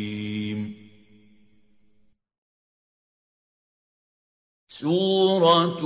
[4.83, 5.79] سورة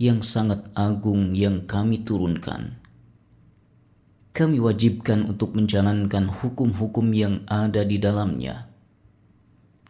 [0.00, 2.80] yang sangat agung yang kami turunkan.
[4.32, 8.72] Kami wajibkan untuk menjalankan hukum-hukum yang ada di dalamnya.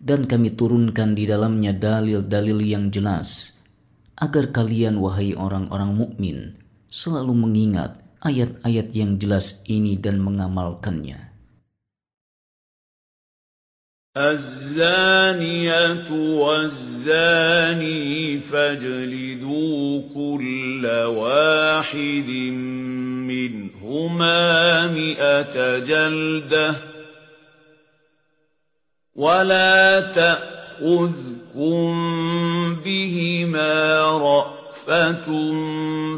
[0.03, 3.55] Dan kami turunkan di dalamnya dalil-dalil yang jelas,
[4.19, 6.39] agar kalian wahai orang-orang mukmin
[6.91, 11.26] selalu mengingat ayat-ayat yang jelas ini dan mengamalkannya.
[14.17, 17.91] الزانية والزاني
[18.41, 22.31] فاجلدوا كل واحد
[23.29, 26.75] منهما مئة جلدة
[29.15, 31.87] ولا تأخذكم
[32.85, 34.01] بهما
[34.89, 35.27] رأفة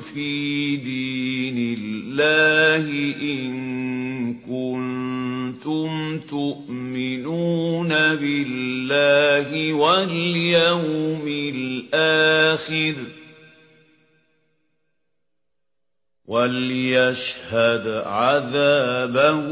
[0.01, 2.85] في دين الله
[3.23, 11.25] إن كنتم تؤمنون بالله واليوم
[11.55, 12.95] الآخر
[16.27, 19.43] وليشهد عذابهما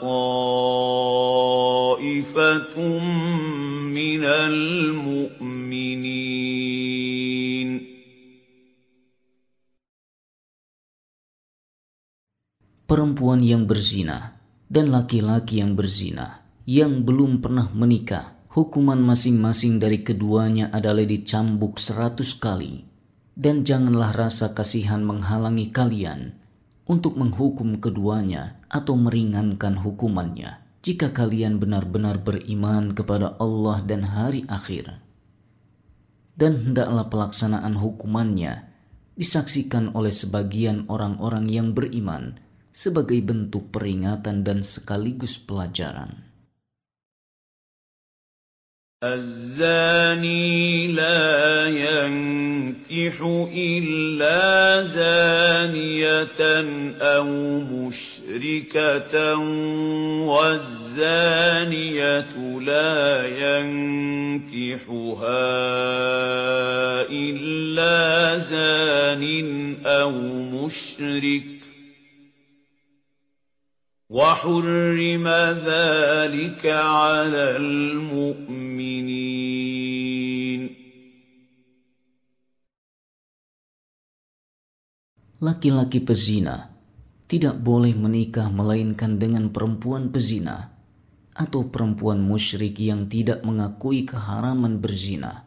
[0.00, 1.18] طائفة
[3.90, 5.70] من المؤمنين
[12.90, 14.34] perempuan yang berzina
[14.66, 22.34] dan laki-laki yang berzina yang belum pernah menikah, hukuman masing-masing dari keduanya adalah dicambuk seratus
[22.34, 22.82] kali.
[23.30, 26.34] Dan janganlah rasa kasihan menghalangi kalian
[26.90, 34.98] untuk menghukum keduanya atau meringankan hukumannya jika kalian benar-benar beriman kepada Allah dan hari akhir.
[36.34, 38.66] Dan hendaklah pelaksanaan hukumannya
[39.14, 46.25] disaksikan oleh sebagian orang-orang yang beriman sebagai bentuk peringatan dan sekaligus pelajaran.
[49.05, 53.21] الزاني لا ينكح
[53.55, 56.41] إلا زانية
[57.01, 59.37] أو مشركة
[60.25, 61.45] والزانية
[62.59, 64.85] لا ينكحها
[67.09, 69.23] إلا زان
[69.85, 70.11] أو
[70.65, 71.58] مشرك
[74.09, 75.25] وحرم
[75.65, 79.03] ذلك على المؤمنين
[85.35, 86.73] Laki-laki pezina
[87.27, 90.73] tidak boleh menikah melainkan dengan perempuan pezina
[91.35, 95.45] atau perempuan musyrik yang tidak mengakui keharaman berzina.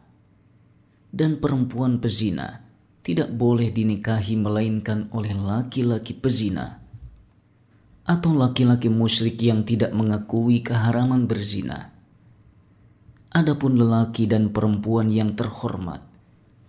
[1.09, 2.63] Dan perempuan pezina
[3.01, 6.79] tidak boleh dinikahi melainkan oleh laki-laki pezina
[8.04, 11.92] atau laki-laki musyrik yang tidak mengakui keharaman berzina.
[13.34, 16.04] Adapun lelaki dan perempuan yang terhormat,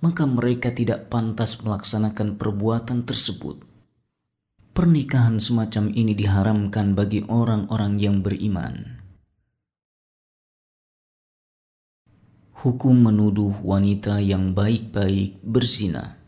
[0.02, 3.62] maka mereka tidak pantas melaksanakan perbuatan tersebut.
[4.76, 9.00] Pernikahan semacam ini diharamkan bagi orang-orang yang beriman.
[12.66, 16.25] Hukum menuduh wanita yang baik-baik berzina.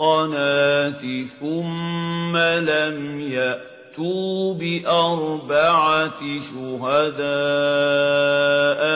[1.40, 6.20] ثم لم يأتوا بأربعة
[6.50, 7.22] شهداء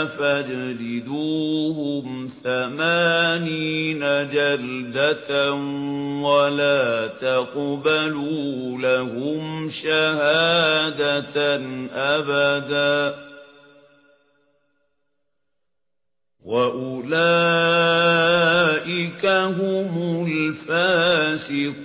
[0.07, 1.51] فاجلدوهم
[2.45, 4.01] ثمانين
[4.33, 5.53] جلدة
[6.23, 11.61] ولا تقبلوا لهم شهادة
[11.95, 13.30] أبداً
[16.46, 17.06] وأولئك
[19.26, 19.92] هم
[20.30, 21.76] الفاسقون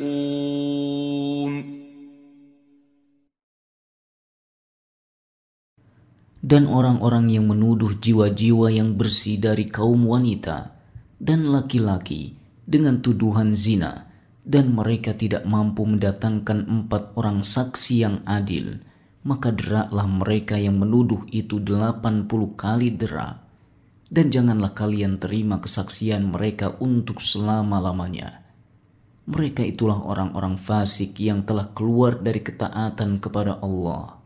[6.41, 10.75] dan orang-orang yang menuduh jiwa-jiwa yang bersih dari kaum wanita
[11.21, 12.35] dan laki-laki
[12.67, 14.11] dengan tuduhan zina
[14.43, 18.83] dan mereka tidak mampu mendatangkan empat orang saksi yang adil,
[19.23, 23.44] maka deraklah mereka yang menuduh itu delapan puluh kali derak.
[24.15, 28.43] Dan janganlah kalian terima kesaksian mereka untuk selama-lamanya.
[29.31, 34.21] Mereka itulah orang-orang fasik yang telah keluar dari ketaatan kepada Allah.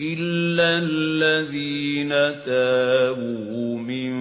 [0.00, 2.10] إلا الذين
[2.42, 4.14] تابوا من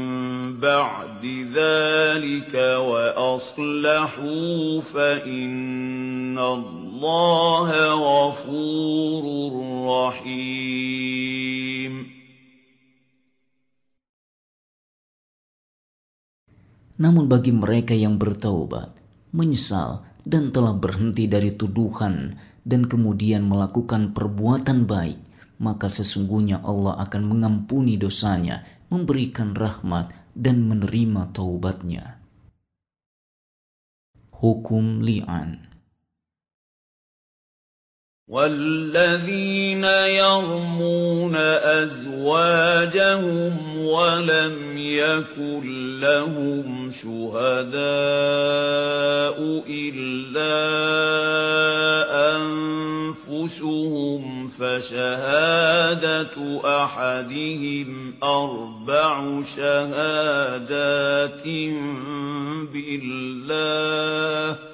[0.62, 9.24] بعد ذلك وأصلحوا فإن الله غفور
[9.90, 11.34] رحيم
[16.99, 18.91] Namun bagi mereka yang bertaubat,
[19.31, 22.35] menyesal, dan telah berhenti dari tuduhan
[22.67, 25.19] dan kemudian melakukan perbuatan baik,
[25.63, 32.19] maka sesungguhnya Allah akan mengampuni dosanya, memberikan rahmat, dan menerima taubatnya.
[34.39, 35.68] Hukum li'an
[38.29, 41.37] والذين يرمون
[41.81, 47.79] أزواجهم ولم يكن لهم شهداء
[49.69, 50.59] إلا
[53.29, 61.45] أنفسهم فشهادة أحدهم أربع شهادات
[62.73, 64.68] بالله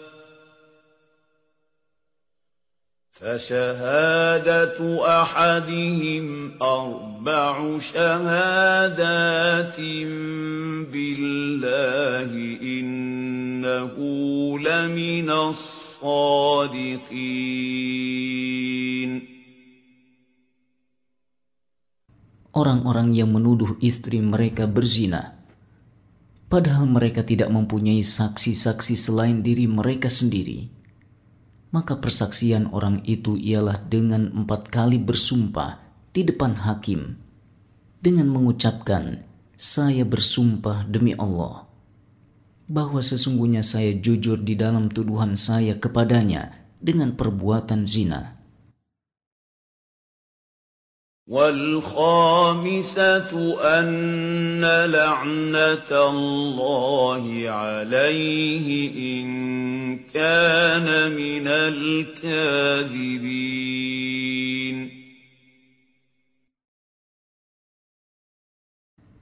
[3.23, 6.25] فشهادة أحدهم
[6.61, 9.75] أربع شهادات
[10.87, 12.31] بالله
[12.63, 13.95] إنه
[14.59, 16.79] لمن الصادقين
[22.49, 25.39] Orang-orang yang menuduh istri mereka berzina,
[26.51, 30.67] padahal mereka tidak mempunyai saksi-saksi selain diri mereka sendiri
[31.74, 35.82] maka persaksian orang itu ialah dengan empat kali bersumpah
[36.14, 37.18] di depan hakim
[37.98, 39.26] dengan mengucapkan,
[39.58, 41.66] "Saya bersumpah demi Allah
[42.70, 48.38] bahwa sesungguhnya saya jujur di dalam tuduhan saya kepadanya dengan perbuatan zina."
[51.29, 53.29] والخامسة
[53.61, 58.65] أن لعنة الله عليه
[58.97, 59.29] إن
[60.09, 63.37] كان من الكاذبين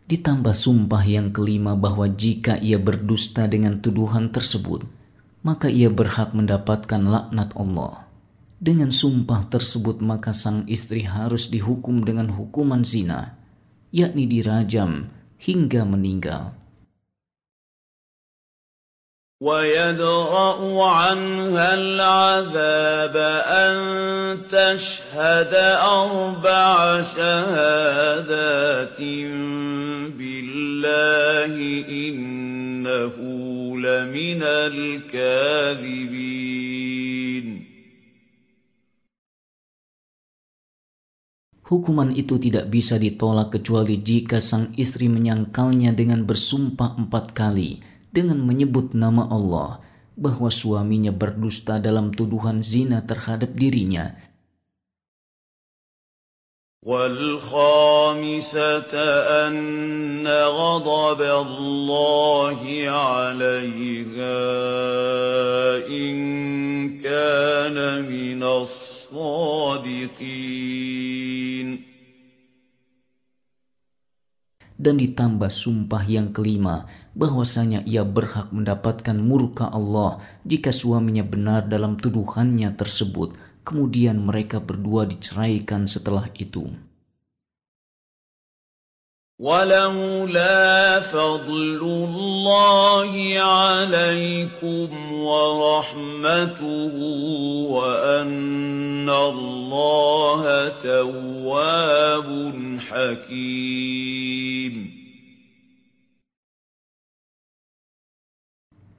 [0.07, 4.87] Ditambah sumpah yang kelima bahwa jika ia berdusta dengan tuduhan tersebut,
[5.43, 8.00] maka ia berhak mendapatkan laknat Allah.
[8.61, 13.37] Dengan sumpah tersebut maka sang istri harus dihukum dengan hukuman zina,
[13.93, 16.57] yakni dirajam hingga meninggal.
[19.41, 23.77] ويدرأ عنها العذاب أن
[24.49, 28.97] تشهد أربع شهادات
[30.17, 31.53] بالله
[31.89, 33.15] إنه
[33.77, 36.17] لمن الكاذبين
[41.71, 48.39] Hukuman itu tidak bisa ditolak kecuali jika sang istri menyangkalnya dengan bersumpah empat kali dengan
[48.39, 49.83] menyebut nama Allah
[50.15, 54.15] bahwa suaminya berdusta dalam tuduhan zina terhadap dirinya
[56.87, 57.35] والخامسة
[59.43, 64.39] أن غضب الله عليها
[65.91, 66.15] إن
[66.95, 67.75] كان
[68.07, 68.80] من الصادقين
[74.82, 82.00] dan ditambah sumpah yang kelima bahwasanya ia berhak mendapatkan murka Allah jika suaminya benar dalam
[82.00, 83.36] tuduhannya tersebut.
[83.62, 86.72] Kemudian mereka berdua diceraikan setelah itu
[89.38, 96.94] ولولا فضل الله عليكم ورحمته
[97.70, 100.42] وأن الله
[100.82, 102.28] تواب
[102.78, 104.74] حكيم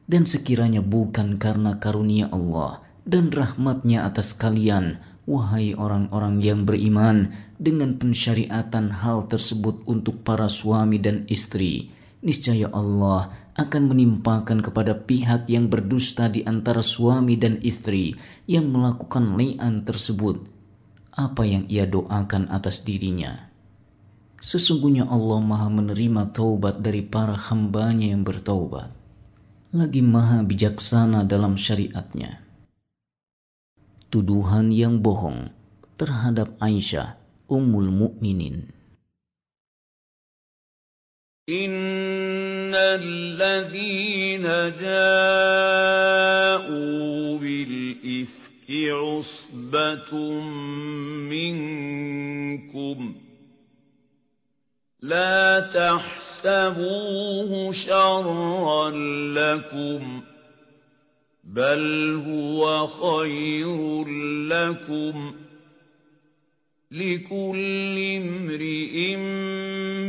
[0.03, 7.95] Dan sekiranya bukan karena karunia Allah dan rahmatnya atas kalian, wahai orang-orang yang beriman, dengan
[7.95, 15.69] pensyariatan hal tersebut untuk para suami dan istri, niscaya Allah akan menimpakan kepada pihak yang
[15.69, 18.17] berdusta di antara suami dan istri
[18.49, 20.53] yang melakukan li'an tersebut
[21.13, 23.53] apa yang ia doakan atas dirinya.
[24.43, 28.91] Sesungguhnya Allah maha menerima taubat dari para hambanya yang bertaubat.
[29.71, 32.42] Lagi maha bijaksana dalam syariatnya.
[34.13, 35.49] Tuduhan yang bohong
[35.97, 37.17] terhadap Aisyah,
[37.49, 38.69] Ummul Mukminin.
[41.43, 44.47] إن الذين
[44.79, 45.51] جاءوا
[47.35, 50.11] بالإفك عصبة
[51.27, 52.97] منكم
[55.01, 58.89] لا تحسبوه شرا
[59.35, 60.23] لكم
[61.53, 64.07] بل هو خير
[64.47, 65.33] لكم
[66.91, 69.15] لكل امرئ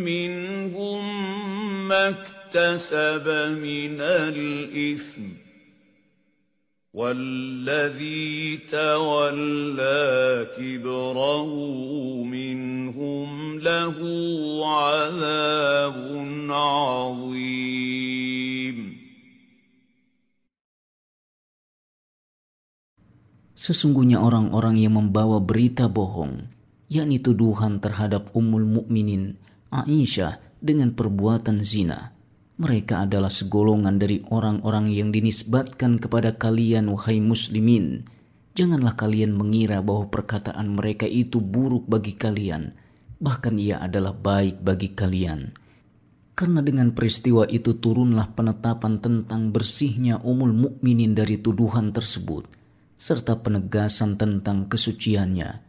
[0.00, 1.04] منهم
[1.88, 3.28] ما اكتسب
[3.60, 5.22] من الإثم
[6.94, 11.54] والذي تولى كبره
[12.24, 13.96] منهم له
[14.66, 15.98] عذاب
[16.50, 18.13] عظيم
[23.64, 26.52] Sesungguhnya orang-orang yang membawa berita bohong,
[26.92, 29.40] yakni tuduhan terhadap Ummul Mukminin
[29.72, 32.12] Aisyah dengan perbuatan zina.
[32.60, 38.04] Mereka adalah segolongan dari orang-orang yang dinisbatkan kepada kalian wahai muslimin.
[38.52, 42.68] Janganlah kalian mengira bahwa perkataan mereka itu buruk bagi kalian,
[43.16, 45.56] bahkan ia adalah baik bagi kalian.
[46.36, 52.63] Karena dengan peristiwa itu turunlah penetapan tentang bersihnya umul mukminin dari tuduhan tersebut,
[53.04, 55.60] serta penegasan tentang kesuciannya.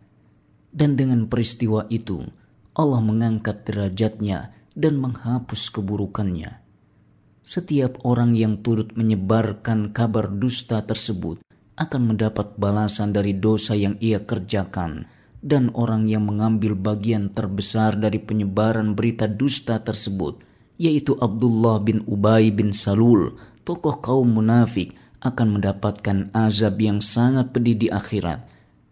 [0.72, 2.24] Dan dengan peristiwa itu,
[2.72, 6.64] Allah mengangkat derajatnya dan menghapus keburukannya.
[7.44, 11.44] Setiap orang yang turut menyebarkan kabar dusta tersebut
[11.76, 15.04] akan mendapat balasan dari dosa yang ia kerjakan,
[15.44, 20.40] dan orang yang mengambil bagian terbesar dari penyebaran berita dusta tersebut,
[20.80, 23.36] yaitu Abdullah bin Ubay bin Salul,
[23.68, 28.41] tokoh kaum munafik, akan mendapatkan azab yang sangat pedih di akhirat,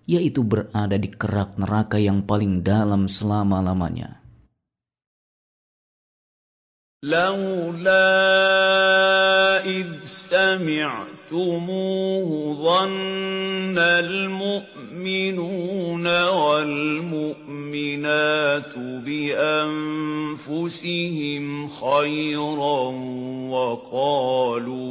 [0.05, 4.19] yaitu berada di kerak neraka yang paling dalam selama-lamanya.
[7.03, 8.11] لولا
[9.63, 10.99] إذ سمعتموه
[12.59, 15.27] ظن المؤمنون
[16.27, 17.39] والمؤمنات
[19.07, 20.49] بأنفسهم
[21.69, 22.83] خيرا
[23.51, 24.82] وقالوا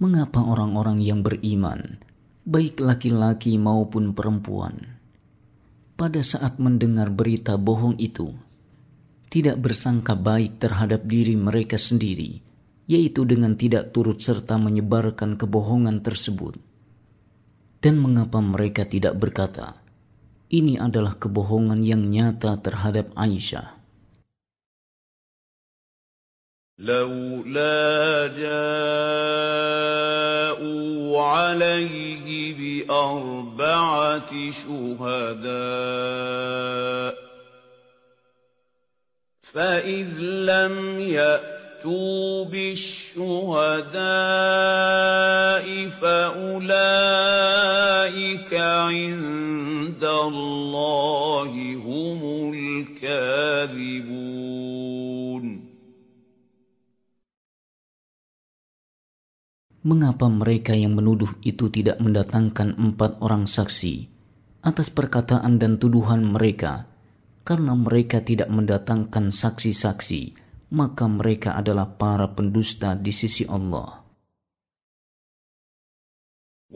[0.00, 2.00] Mengapa orang-orang yang beriman,
[2.48, 4.96] baik laki-laki maupun perempuan,
[6.00, 8.32] pada saat mendengar berita bohong itu,
[9.28, 12.40] tidak bersangka baik terhadap diri mereka sendiri,
[12.88, 16.56] yaitu dengan tidak turut serta menyebarkan kebohongan tersebut?
[17.84, 19.84] Dan mengapa mereka tidak berkata,
[20.48, 23.79] "Ini adalah kebohongan yang nyata terhadap Aisyah"?
[26.80, 29.60] لولا جاءوا
[31.22, 32.54] عليه
[32.86, 35.50] بأربعة شهداء
[39.42, 43.90] فإذ لم يأتوا بالشهداء
[46.00, 46.94] فأولئك
[48.54, 51.52] عند الله
[51.84, 54.00] هم الكاذبون
[59.85, 64.15] Mengapa mereka yang menuduh itu tidak mendatangkan empat orang saksi
[64.65, 66.89] atas perkataan dan tuduhan mereka?
[67.45, 70.33] Karena mereka tidak mendatangkan saksi-saksi,
[70.73, 74.01] maka mereka adalah para pendusta di sisi Allah.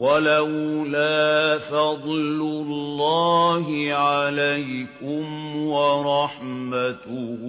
[0.00, 5.24] ولولا فضل الله عليكم
[5.66, 7.42] ورحمته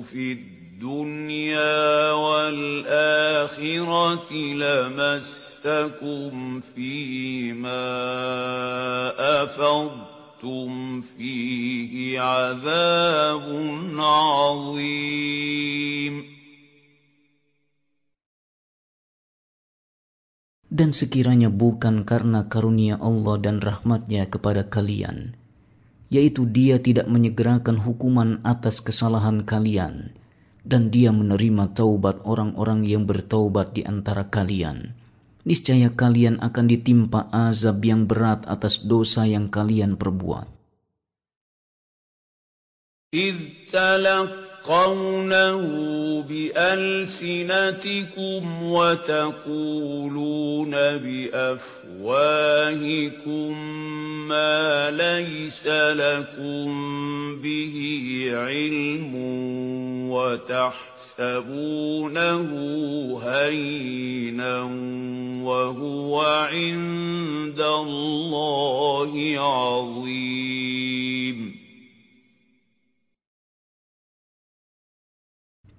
[0.00, 0.53] في الدنيا
[3.50, 6.32] والآخرة لمسكم
[6.74, 7.86] فيما
[9.44, 13.46] أفضتم فيه عذاب
[13.98, 15.50] عظيم
[20.70, 25.34] Dan sekiranya bukan karena karunia Allah dan rahmatnya kepada kalian,
[26.14, 30.14] yaitu dia tidak menyegerakan hukuman atas kesalahan kalian,
[30.64, 34.92] dan dia menerima taubat orang-orang yang bertaubat di antara kalian.
[35.46, 40.60] Niscaya kalian akan ditimpa azab yang berat atas dosa yang kalian perbuat.
[43.14, 43.36] إذ
[43.72, 45.61] تلقى تلقونه
[46.21, 47.63] بألسنتكم
[48.63, 51.55] وتقولون بأفواهكم
[54.27, 56.65] ما ليس لكم
[57.41, 57.75] به
[58.33, 59.15] علم
[60.09, 61.29] وتحسبونه
[63.23, 64.61] هينا
[65.43, 70.05] وهو عند الله عظيم.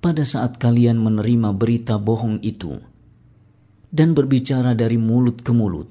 [0.07, 2.79] Pada saat kalian menerima berita bohong itu
[3.91, 5.91] dan berbicara dari mulut ke mulut,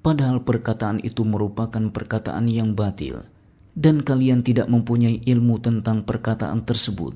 [0.00, 3.28] padahal perkataan itu merupakan perkataan yang batil,
[3.76, 7.12] dan kalian tidak mempunyai ilmu tentang perkataan tersebut.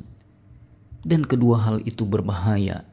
[1.00, 2.84] Dan kedua hal itu berbahaya,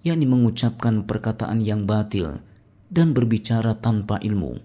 [0.00, 2.40] yakni mengucapkan perkataan yang batil
[2.88, 4.56] dan berbicara tanpa ilmu.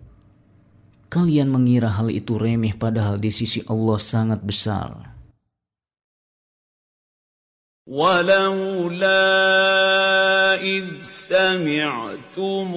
[1.11, 5.16] Kalian mengira hal itu remeh, padahal di sisi Allah sangat besar.
[7.87, 9.07] ولولا
[10.61, 12.67] إذ سمعتموه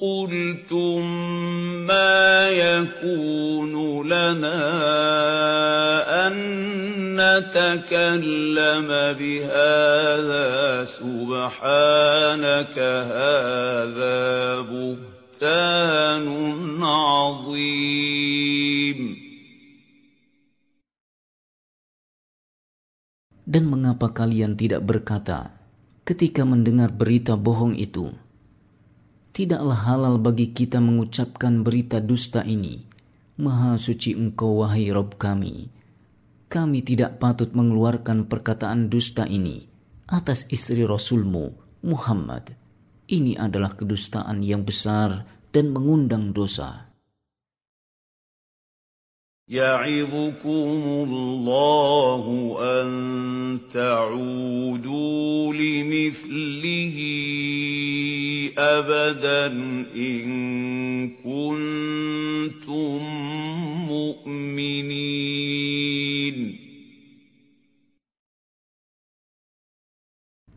[0.00, 1.04] قلتم
[1.86, 4.56] ما يكون لنا
[6.26, 6.34] أن
[7.16, 8.88] نتكلم
[9.20, 12.78] بهذا سبحانك
[13.12, 14.60] هذا
[15.40, 16.28] بهتان
[16.82, 18.20] عظيم.
[23.50, 25.50] Dan mengapa kalian tidak berkata
[26.06, 28.14] ketika mendengar berita bohong itu?
[29.34, 32.86] Tidaklah halal bagi kita mengucapkan berita dusta ini.
[33.42, 35.66] Maha suci engkau wahai Rob kami.
[36.46, 39.66] Kami tidak patut mengeluarkan perkataan dusta ini
[40.10, 41.50] atas istri Rasulmu,
[41.86, 42.54] Muhammad.
[43.10, 46.89] Ini adalah kedustaan yang besar dan mengundang dosa.
[49.49, 52.25] يعظكم الله
[52.57, 52.89] أن
[53.69, 56.97] تعودوا لمثله
[58.57, 59.45] أبدا
[59.93, 60.25] إن
[61.21, 62.97] كنتم
[63.85, 65.45] مؤمنين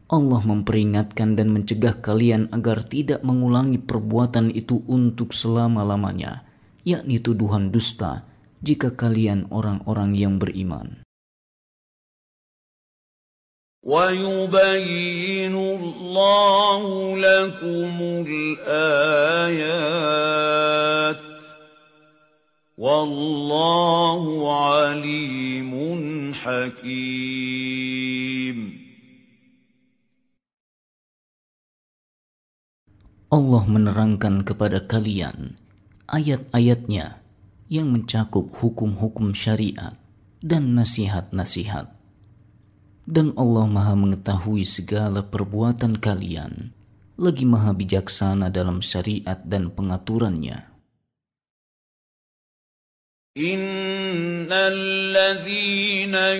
[0.09, 6.49] Allah memperingatkan dan mencegah kalian agar tidak mengulangi perbuatan itu untuk selama-lamanya,
[6.81, 8.25] yakni tuduhan dusta,
[8.63, 11.03] jika kalian orang-orang yang beriman.
[13.89, 16.83] ويبين الله
[17.17, 17.95] لكم
[18.29, 19.59] الآيات
[22.79, 24.23] والله
[24.67, 25.73] عليم
[26.35, 27.69] حكيم
[33.29, 35.61] Allah menerangkan kepada kalian
[36.09, 37.21] ayat-ayatnya
[37.74, 39.98] yang mencakup hukum-hukum syariat
[40.46, 41.90] dan nasihat-nasihat.
[43.10, 46.70] Dan Allah Maha mengetahui segala perbuatan kalian,
[47.18, 50.70] lagi Maha bijaksana dalam syariat dan pengaturannya.
[53.34, 54.78] Innal
[55.10, 56.38] ladzina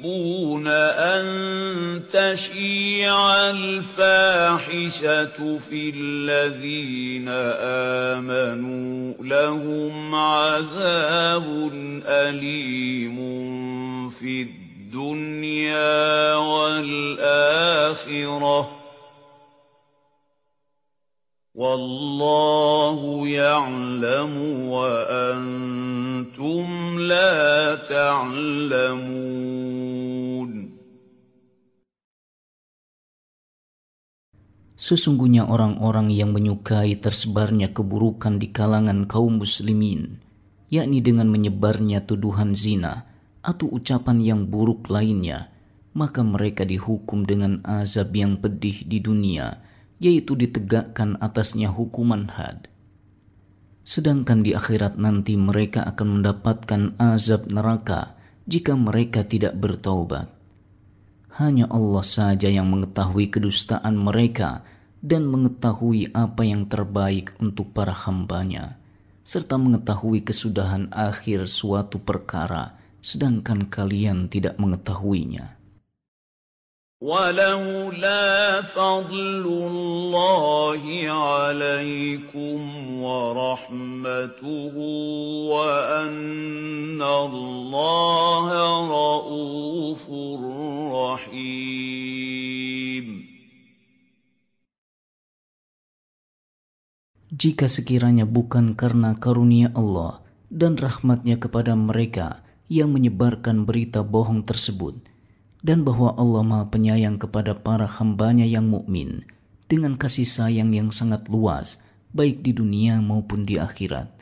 [0.00, 7.28] يحبون أن تشيع الفاحشة في الذين
[8.18, 11.70] آمنوا لهم عذاب
[12.06, 13.18] أليم
[14.10, 17.60] في الدنيا والآخرة.
[21.55, 24.33] والله يعلم
[24.67, 26.65] وأنتم
[26.99, 29.45] لا تعلمون
[34.75, 40.21] Sesungguhnya orang-orang yang menyukai tersebarnya keburukan di kalangan kaum muslimin,
[40.69, 43.07] yakni dengan menyebarnya tuduhan zina
[43.41, 45.49] atau ucapan yang buruk lainnya,
[45.95, 49.63] maka mereka dihukum dengan azab yang pedih di dunia,
[50.00, 52.66] yaitu ditegakkan atasnya hukuman had.
[53.84, 58.16] Sedangkan di akhirat nanti mereka akan mendapatkan azab neraka
[58.48, 60.32] jika mereka tidak bertaubat.
[61.36, 64.66] Hanya Allah saja yang mengetahui kedustaan mereka
[65.00, 68.80] dan mengetahui apa yang terbaik untuk para hambanya,
[69.22, 75.59] serta mengetahui kesudahan akhir suatu perkara, sedangkan kalian tidak mengetahuinya.
[77.05, 82.57] ولولا فضل الله عليكم
[83.03, 84.75] ورحمته
[85.51, 88.47] وأن الله
[88.87, 90.03] رؤوف
[90.95, 91.85] رحيم
[97.35, 105.08] Jika sekiranya bukan karena karunia Allah dan rahmatnya kepada mereka yang menyebarkan berita bohong tersebut
[105.60, 109.28] dan bahwa Allah Maha Penyayang kepada para hambanya yang mukmin
[109.68, 111.76] dengan kasih sayang yang sangat luas
[112.10, 114.20] baik di dunia maupun di akhirat.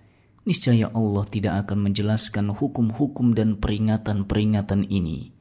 [0.49, 5.37] Niscaya Allah tidak akan menjelaskan hukum-hukum dan peringatan-peringatan ini.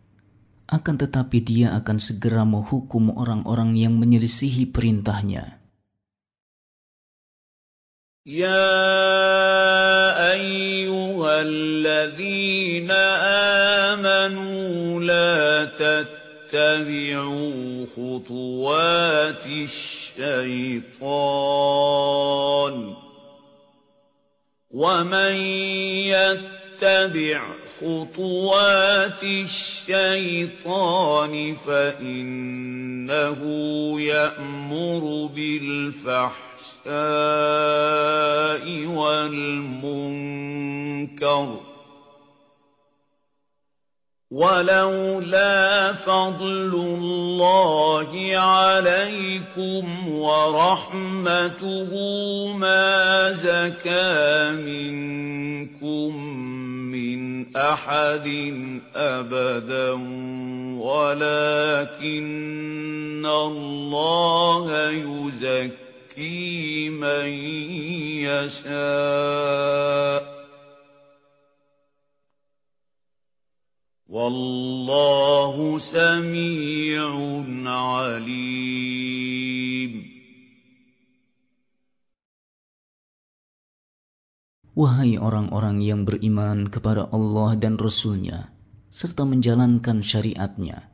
[0.68, 5.64] Akan tetapi dia akan segera menghukum orang-orang yang menyelisihi perintahnya.
[8.28, 8.68] Ya
[10.36, 13.04] ayyuhalladzina
[14.28, 15.66] آمنوا لا
[16.52, 20.94] تتبعوا خطوات الشيطان
[24.72, 25.36] ومن
[26.12, 27.42] يتبع
[27.80, 30.76] خطوات الشيطان
[31.66, 33.42] فإنه
[34.02, 36.48] يأمر بالفحش
[36.88, 39.88] الْفَحْشَاءِ وَالْمُنكَرِ
[41.56, 41.77] ۚ
[44.32, 51.92] وَلَوْلَا فَضْلُ اللَّهِ عَلَيْكُمْ وَرَحْمَتُهُ
[52.60, 56.12] مَا زَكَىٰ مِنكُم
[56.92, 58.28] مِّنْ أَحَدٍ
[58.96, 59.92] أَبَدًا
[60.76, 62.04] وَلَٰكِنَّ
[63.26, 67.28] اللَّهَ يُزَكِّي مَن
[68.28, 70.37] يَشَاءُ ۗ.
[74.09, 77.13] وَاللَّهُ سَمِيعٌ
[77.65, 79.13] عَلِيمٌ
[84.73, 88.53] Wahai orang-orang yang beriman kepada Allah dan Rasul-Nya,
[88.89, 90.89] serta menjalankan syariatnya,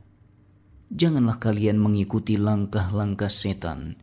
[0.91, 3.99] janganlah kalian mengikuti langkah-langkah setan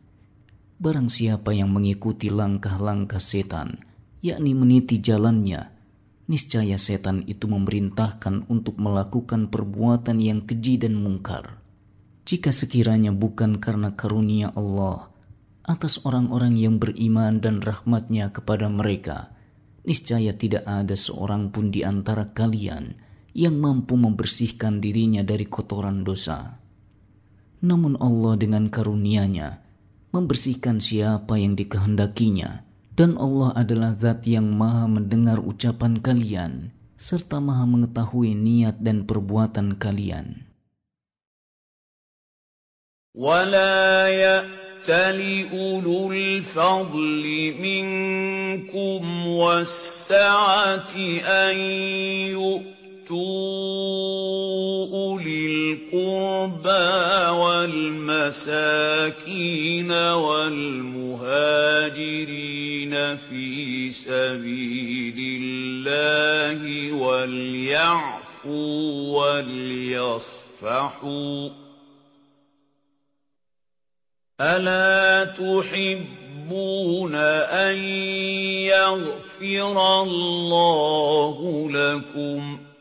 [0.77, 3.81] Barang siapa yang mengikuti langkah-langkah setan,
[4.21, 5.70] yakni meniti jalannya,
[6.30, 11.62] niscaya setan itu memerintahkan untuk melakukan perbuatan yang keji dan mungkar.
[12.22, 15.10] Jika sekiranya bukan karena karunia Allah
[15.62, 19.30] atas orang-orang yang beriman dan rahmatnya kepada mereka,
[19.86, 22.98] niscaya tidak ada seorang pun di antara kalian
[23.32, 26.58] yang mampu membersihkan dirinya dari kotoran dosa.
[27.62, 29.62] Namun Allah dengan karunia-Nya
[30.12, 32.71] membersihkan siapa yang dikehendakinya.
[32.97, 39.77] Dan Allah adalah zat yang maha mendengar ucapan kalian, serta maha mengetahui niat dan perbuatan
[39.77, 40.47] kalian.
[43.17, 47.25] ولا يأتل أولو الفضل
[47.57, 50.93] منكم والسعة
[51.25, 51.57] أن
[52.37, 52.80] يؤتوا
[54.92, 58.72] أولي القربى والمساكين
[59.92, 61.22] والمهاجرين
[63.16, 68.22] في سبيل الله وليعفوا
[70.60, 71.50] وليصفحوا.
[74.40, 77.78] ألا تحبون أن
[78.64, 82.71] يغفر الله لكم ۖ؟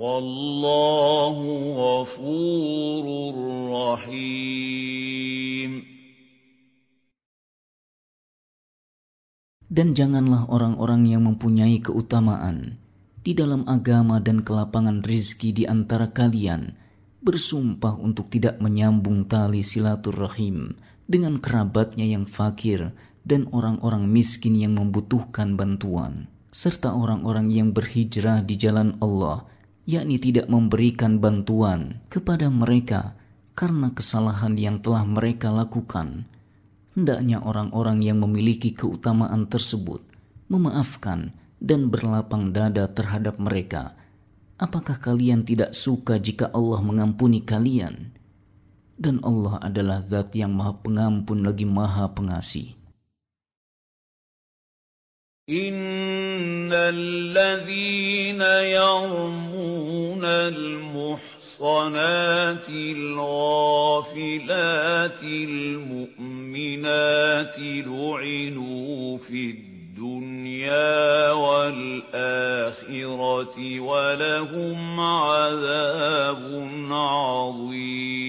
[0.00, 1.36] والله
[1.76, 3.06] غفور
[3.68, 5.72] رحيم
[9.70, 12.80] Dan janganlah orang-orang yang mempunyai keutamaan
[13.20, 16.74] di dalam agama dan kelapangan rizki di antara kalian
[17.20, 22.96] bersumpah untuk tidak menyambung tali silaturahim dengan kerabatnya yang fakir
[23.28, 29.44] dan orang-orang miskin yang membutuhkan bantuan, serta orang-orang yang berhijrah di jalan Allah
[29.85, 33.13] yakni tidak memberikan bantuan kepada mereka
[33.53, 36.27] karena kesalahan yang telah mereka lakukan.
[36.97, 40.01] Hendaknya orang-orang yang memiliki keutamaan tersebut
[40.49, 43.97] memaafkan dan berlapang dada terhadap mereka.
[44.55, 48.15] Apakah kalian tidak suka jika Allah mengampuni kalian?
[48.95, 52.84] Dan Allah adalah zat yang maha pengampun lagi maha pengasih.
[55.49, 61.49] إِنَّ الَّذِينَ يَرْمُونَ الْمُحْصَنَاتِ
[62.69, 64.01] الْغَافِلَاتِ
[65.23, 66.75] الْمُؤْمِنَاتِ
[67.59, 72.09] لُعِنُوا فِي الدُّنْيَا وَالْآخِرَةِ
[73.79, 76.41] وَلَهُمْ عَذَابٌ
[76.91, 78.25] عَظِيمٌ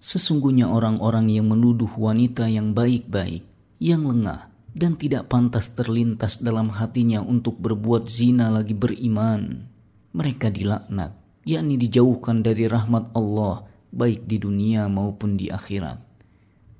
[0.00, 3.44] Sesungguhnya orang-orang yang menuduh wanita yang baik-baik,
[3.76, 9.68] yang lengah, dan tidak pantas terlintas dalam hatinya untuk berbuat zina lagi beriman.
[10.16, 11.12] Mereka dilaknat,
[11.44, 16.10] yakni dijauhkan dari rahmat Allah baik di dunia maupun di akhirat.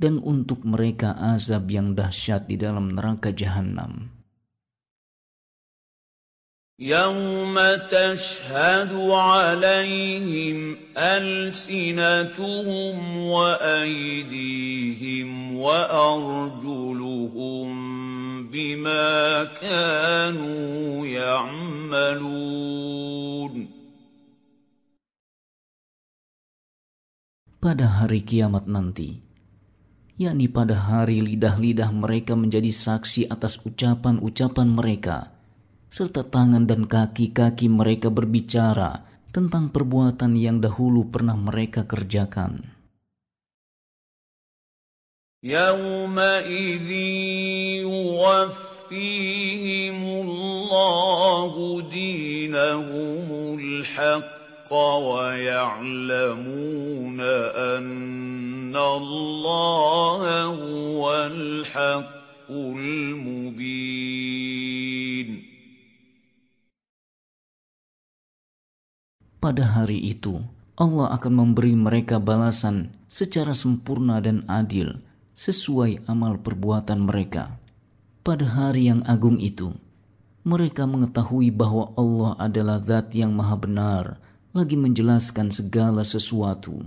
[0.01, 4.09] dan untuk mereka azab yang dahsyat di dalam neraka jahanam.
[6.80, 7.56] يوم
[7.88, 12.98] تشهد عليهم ألسنتهم
[13.32, 17.68] وأيديهم وأرجلهم
[18.52, 22.76] بما كانوا يعملون
[27.66, 29.26] Pada hari kiamat nanti,
[30.22, 35.34] yakni pada hari lidah-lidah mereka menjadi saksi atas ucapan-ucapan mereka,
[35.90, 42.76] serta tangan dan kaki-kaki mereka berbicara tentang perbuatan yang dahulu pernah mereka kerjakan.
[45.46, 46.90] يومئذ
[48.90, 51.54] يوفيهم الله
[51.94, 54.74] دينهم الحق
[55.06, 56.40] ويعلمون
[57.78, 64.36] أن الله هو الحق المبين
[69.41, 70.45] Pada hari itu,
[70.77, 75.01] Allah akan memberi mereka balasan secara sempurna dan adil
[75.33, 77.57] sesuai amal perbuatan mereka.
[78.21, 79.73] Pada hari yang agung itu,
[80.45, 86.83] mereka mengetahui bahwa Allah adalah Zat yang Maha Benar, lagi menjelaskan segala sesuatu.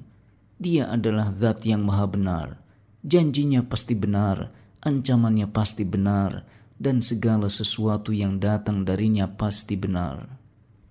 [0.59, 2.47] Dia adalah zat yang maha benar.
[3.03, 4.51] Janjinya pasti benar,
[4.83, 6.43] ancamannya pasti benar,
[6.79, 10.42] dan segala sesuatu yang datang darinya pasti benar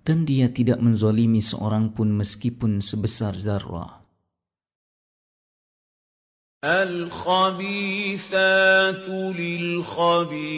[0.08, 3.98] Dan dia tidak menzalimi seorang pun meskipun sebesar zarrah.
[6.66, 8.26] الخبيثات
[9.38, 10.56] للخبيثين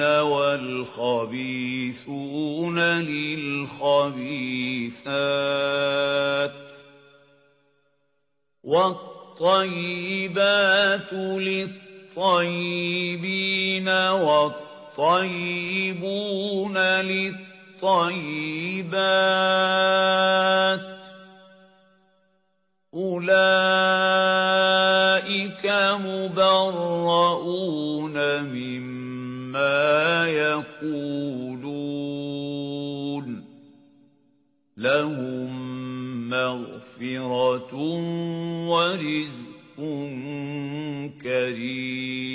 [0.00, 1.58] والخبيثون
[2.78, 4.12] للخبيثات
[8.62, 9.92] والطيبات
[12.12, 12.68] للطيبين
[13.88, 15.42] والطيبون
[17.83, 18.97] للطيبات
[22.93, 23.57] أولئك
[26.05, 27.37] مبرؤون
[28.43, 31.27] مما يقولون.
[34.77, 35.49] لهم
[36.29, 37.75] مغفرة
[38.67, 39.77] ورزق
[41.21, 42.26] كريم.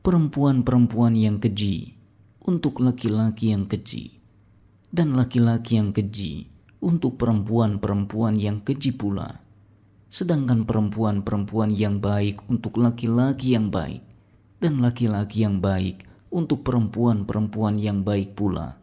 [0.00, 1.92] Perempuan-perempuan yang keji
[2.48, 4.16] untuk laki-laki yang keji
[4.88, 6.48] dan laki-laki yang keji
[6.80, 9.44] untuk perempuan-perempuan yang keji pula.
[10.08, 14.00] Sedangkan perempuan-perempuan yang baik untuk laki-laki yang baik
[14.64, 18.80] dan laki-laki yang baik untuk perempuan-perempuan yang baik pula.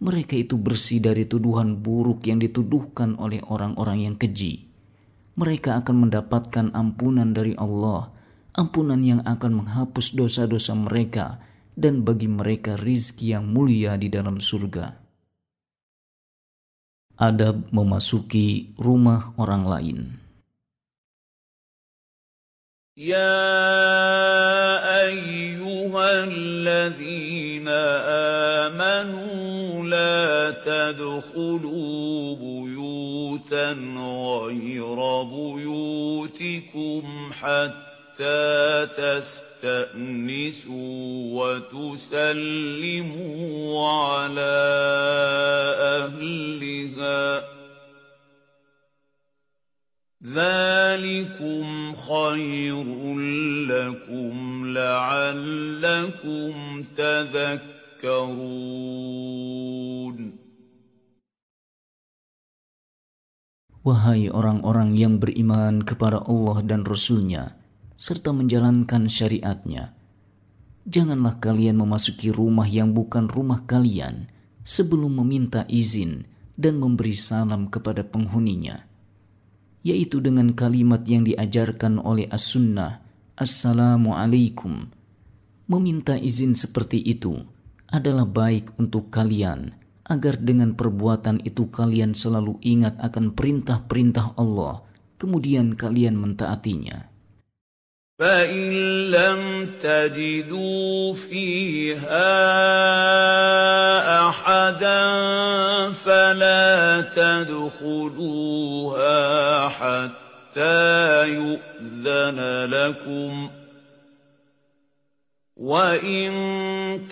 [0.00, 4.64] Mereka itu bersih dari tuduhan buruk yang dituduhkan oleh orang-orang yang keji.
[5.36, 8.13] Mereka akan mendapatkan ampunan dari Allah,
[8.54, 11.42] ampunan yang akan menghapus dosa-dosa mereka
[11.74, 15.04] dan bagi mereka rizki yang mulia di dalam surga
[17.18, 20.18] adab memasuki rumah orang lain.
[22.94, 23.42] Ya
[25.02, 27.80] ayyuhalladzina
[28.70, 37.02] amanu la tadkhulu buyutan ghayra buyutikum
[37.34, 41.00] hatta tas تستأنسوا
[41.40, 42.28] وتسلموا
[43.88, 44.56] على
[46.04, 47.44] أهلها
[50.24, 52.84] ذلكم خير
[53.72, 54.32] لكم
[54.76, 56.52] لعلكم
[56.96, 58.44] تذكرون
[63.84, 67.63] Wahai orang-orang yang beriman kepada Allah dan Rasul-Nya,
[68.04, 69.96] serta menjalankan syariatnya.
[70.84, 74.28] Janganlah kalian memasuki rumah yang bukan rumah kalian
[74.60, 78.84] sebelum meminta izin dan memberi salam kepada penghuninya,
[79.80, 83.00] yaitu dengan kalimat yang diajarkan oleh as-sunnah,
[83.40, 84.92] Assalamualaikum.
[85.64, 87.40] Meminta izin seperti itu
[87.88, 89.72] adalah baik untuk kalian,
[90.04, 94.84] agar dengan perbuatan itu kalian selalu ingat akan perintah-perintah Allah,
[95.16, 97.13] kemudian kalian mentaatinya.
[98.18, 98.70] فإن
[99.10, 102.30] لم تجدوا فيها
[104.28, 105.02] أحدا
[105.92, 108.48] فلا تدخلوها
[109.68, 113.50] حتى يؤذن لكم ۖ
[115.56, 116.32] وَإِن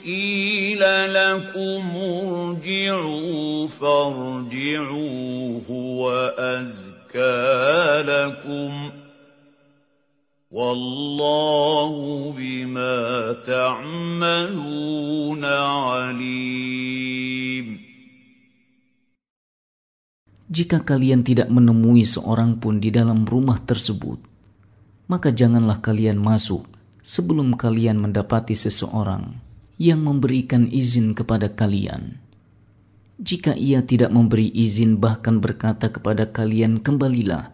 [0.05, 0.81] قِيلَ
[1.15, 9.02] لَكُمُ ارْجِعُوا فَارْجِعُوا هُوَ أَزْكَىٰ لَكُمْ ۚ
[10.52, 11.92] وَاللَّهُ
[12.40, 12.96] بِمَا
[13.44, 17.68] تَعْمَلُونَ عَلِيمٌ
[20.48, 24.24] Jika kalian tidak menemui seorang pun di dalam rumah tersebut,
[25.12, 26.64] maka janganlah kalian masuk
[27.04, 29.44] sebelum kalian mendapati seseorang
[29.76, 32.24] yang memberikan izin kepada kalian.
[33.20, 37.52] Jika ia tidak memberi izin, bahkan berkata kepada kalian, "Kembalilah,"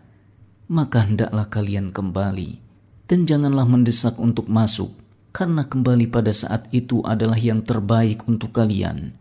[0.70, 2.62] maka hendaklah kalian kembali,
[3.09, 4.93] dan janganlah mendesak untuk masuk,
[5.33, 9.17] karena kembali pada saat itu adalah yang terbaik untuk kalian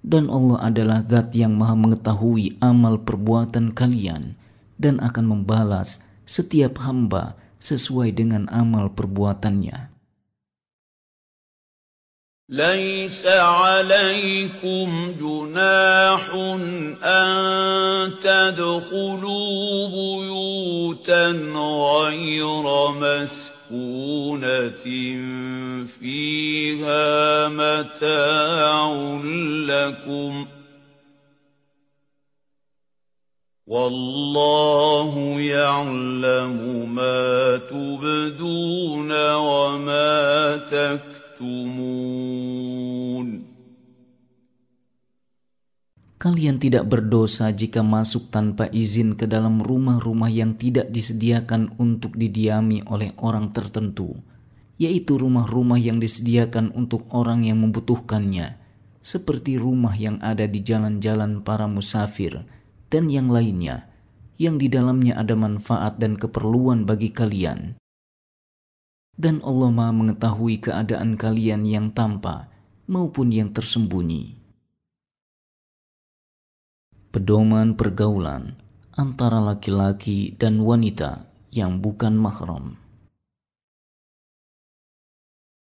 [0.00, 4.36] dan Allah adalah zat yang maha mengetahui amal perbuatan kalian
[4.80, 9.89] dan akan membalas setiap hamba sesuai dengan amal perbuatannya.
[12.50, 16.34] ليس عليكم جناح
[17.04, 24.68] أن تدخلوا بيوتا غير مسكونة
[26.00, 28.92] فِيهَا مَتَاعٌ
[29.70, 30.48] لَّكُمْ ۚ
[33.66, 36.58] وَاللَّهُ يَعْلَمُ
[36.94, 41.09] مَا تُبْدُونَ وَمَا تَكْتُمُونَ
[46.20, 52.84] Kalian tidak berdosa jika masuk tanpa izin ke dalam rumah-rumah yang tidak disediakan untuk didiami
[52.84, 54.20] oleh orang tertentu,
[54.76, 58.60] yaitu rumah-rumah yang disediakan untuk orang yang membutuhkannya,
[59.00, 62.44] seperti rumah yang ada di jalan-jalan para musafir
[62.92, 63.88] dan yang lainnya,
[64.36, 67.79] yang di dalamnya ada manfaat dan keperluan bagi kalian
[69.15, 72.51] Dan Allah Maha mengetahui keadaan kalian yang tampak
[72.85, 74.45] maupun yang tersembunyi
[77.15, 78.59] pedoman pergaulan
[78.91, 82.75] antara laki-laki dan wanita yang bukan mahram.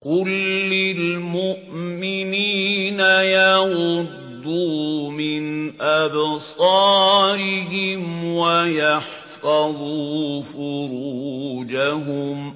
[0.05, 0.29] قل
[0.69, 2.21] للمؤمنين
[3.01, 8.03] يغضوا من أبصارهم
[8.37, 12.55] ويحفظوا فروجهم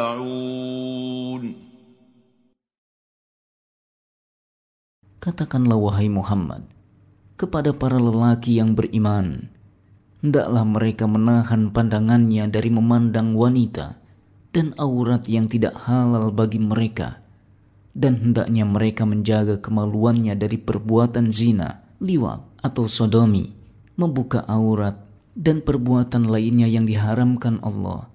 [5.22, 6.66] Katakanlah wahai Muhammad
[7.38, 9.54] kepada para lelaki yang beriman,
[10.18, 13.97] hendaklah mereka menahan pandangannya dari memandang wanita
[14.49, 17.21] dan aurat yang tidak halal bagi mereka,
[17.93, 23.51] dan hendaknya mereka menjaga kemaluannya dari perbuatan zina liwat atau sodomi,
[23.99, 24.95] membuka aurat,
[25.35, 28.09] dan perbuatan lainnya yang diharamkan Allah.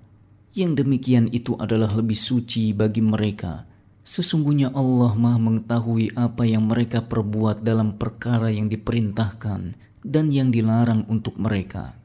[0.55, 3.66] Yang demikian itu adalah lebih suci bagi mereka.
[4.05, 9.61] Sesungguhnya Allah Maha mengetahui apa yang mereka perbuat dalam perkara yang diperintahkan
[10.05, 12.04] dan yang dilarang untuk mereka.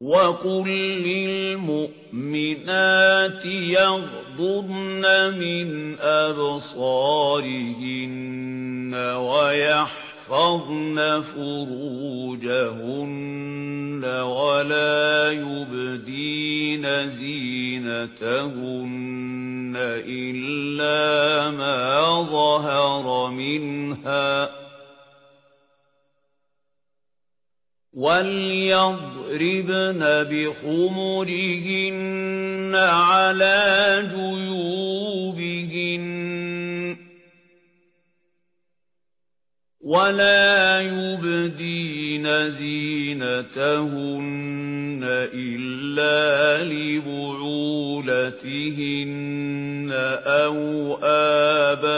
[0.00, 0.64] وَقُل
[1.04, 5.04] لِّلْمُؤْمِنَاتِ يَغْضُضْنَ
[5.36, 7.44] مِنْ أَبْصَارِهِنَّ
[8.96, 12.40] وَيَحْفَظْنَ فُرُوجَهُنَّ
[14.24, 18.16] وَلَا يُبْدِينَ زِينَتَهُنَّ
[20.08, 24.50] إِلَّا مَا ظَهَرَ مِنْهَا ۖ
[27.92, 29.72] وَلْيَضْرِبْنَ
[30.30, 31.30] بِخُمُرِهِنَّ
[32.74, 35.34] عَلَىٰ جُيُوبِهِنَّ
[36.94, 36.98] ۖ
[39.80, 43.50] وَلَا يُبْدِينَ زِينَتَهُنَّ
[45.34, 47.50] إِلَّا لِبُعُولَتِهِنَّ
[50.26, 51.90] أَوْ آبَائِهِنَّ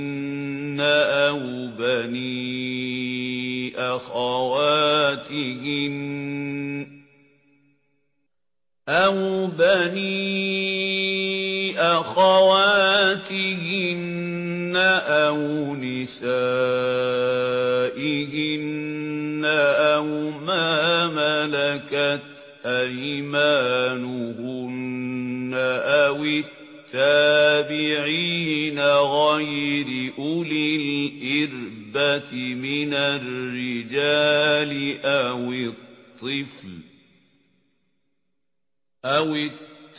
[1.31, 1.39] أَوْ
[1.79, 4.99] بَنِي أَخَوَاتِهِنَّ
[8.89, 10.11] أَوْ بَنِي
[11.79, 13.15] أَخَوَاتِهِنَّ
[15.07, 16.29] أَوْ نِسَائِهِنَّ
[19.95, 22.21] أَوْ مَا مَلَكَتْ
[22.65, 23.93] أَيْمَانُهُنَّ
[25.83, 26.25] أَوِ
[28.79, 34.71] غَيْرِ أُولِي الْإِرْبَةِ مِنَ الرِّجَالِ
[35.05, 36.79] أَوِ الطِّفْلِ
[39.05, 39.35] أَوِ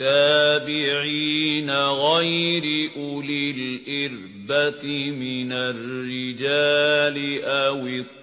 [0.01, 8.20] التَّابِعِينَ غَيْرِ أُولِي الْإِرْبَةِ مِنَ الرِّجَالِ أَوِ الطِّفْلِ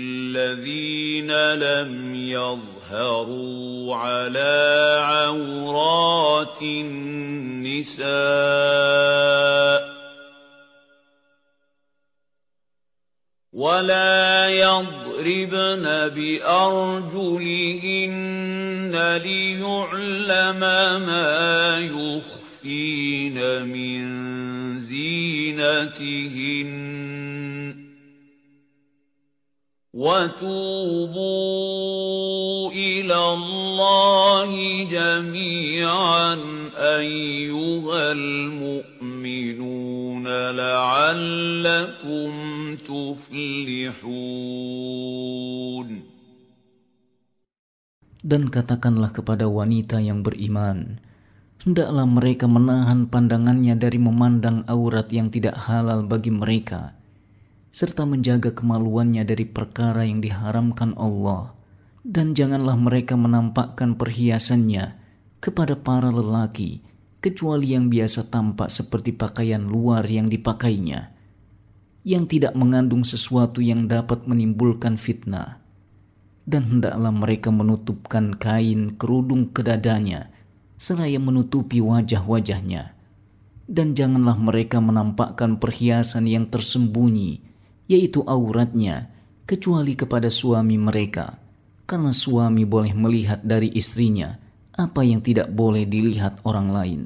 [0.00, 8.04] الَّذِينَ لَمْ يَظْهَرُوا عَلَىٰ عَوْرَاتِ النِّسَاءِ
[9.80, 9.84] ۖ
[13.52, 15.84] وَلَا يَضْرِبْنَ
[16.14, 17.34] بِأَرْجُلِهِنَّ
[19.22, 20.60] لِيُعْلَمَ
[21.06, 24.00] مَا يُخْفِينَ مِن
[24.80, 26.70] زِينَتِهِنَّ
[27.50, 27.53] ۚ.
[29.93, 31.17] وَتُوبُوا
[32.69, 34.51] إِلَى اللَّهِ
[34.85, 36.33] جَمِيعًا
[36.77, 39.45] أَيُّهَا الْمُؤْمِنُونَ
[40.61, 42.29] لَعَلَّكُمْ
[42.85, 44.09] تُفْلِحُونَ
[48.19, 51.01] Dan katakanlah kepada wanita yang beriman,
[51.65, 56.93] hendaklah mereka menahan pandangannya dari memandang aurat yang tidak halal bagi mereka,
[57.74, 61.58] serta menjaga kemaluannya dari perkara yang diharamkan Allah,
[62.06, 64.94] dan janganlah mereka menampakkan perhiasannya
[65.42, 66.86] kepada para lelaki,
[67.18, 71.10] kecuali yang biasa tampak seperti pakaian luar yang dipakainya,
[72.06, 75.64] yang tidak mengandung sesuatu yang dapat menimbulkan fitnah
[76.44, 80.28] dan hendaklah mereka menutupkan kain kerudung ke dadanya,
[80.76, 82.92] seraya menutupi wajah-wajahnya.
[83.64, 87.53] Dan janganlah mereka menampakkan perhiasan yang tersembunyi,
[87.90, 89.12] yaitu auratnya,
[89.44, 91.36] kecuali kepada suami mereka,
[91.84, 94.40] karena suami boleh melihat dari istrinya
[94.74, 97.02] apa yang tidak boleh dilihat orang lain.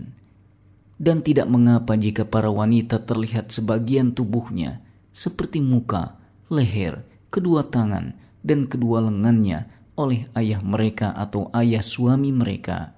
[0.98, 4.82] Dan tidak mengapa jika para wanita terlihat sebagian tubuhnya,
[5.14, 6.18] seperti muka,
[6.50, 9.68] leher, kedua tangan, dan kedua lengannya
[9.98, 12.94] oleh ayah mereka atau ayah suami mereka,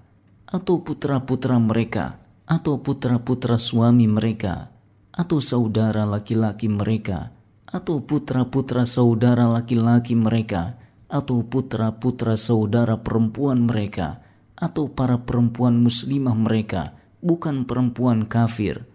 [0.49, 4.73] atau putra-putra mereka, atau putra-putra suami mereka,
[5.13, 7.33] atau saudara laki-laki mereka,
[7.71, 10.75] atau putra-putra saudara laki-laki mereka,
[11.07, 14.23] atau putra-putra saudara perempuan mereka,
[14.59, 18.91] atau para perempuan muslimah mereka, bukan perempuan kafir,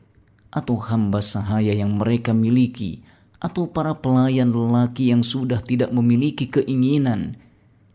[0.51, 3.03] atau hamba sahaya yang mereka miliki,
[3.39, 7.39] atau para pelayan lelaki yang sudah tidak memiliki keinginan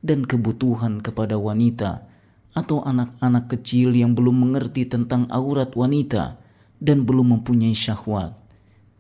[0.01, 2.09] dan kebutuhan kepada wanita,
[2.57, 6.41] atau anak-anak kecil yang belum mengerti tentang aurat wanita
[6.81, 8.40] dan belum mempunyai syahwat.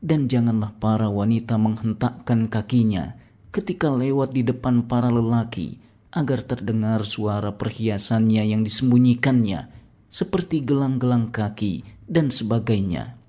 [0.00, 3.20] Dan janganlah para wanita menghentakkan kakinya
[3.52, 5.76] ketika lewat di depan para lelaki,
[6.10, 9.68] agar terdengar suara perhiasannya yang disembunyikannya,
[10.10, 13.20] seperti gelang-gelang kaki dan sebagainya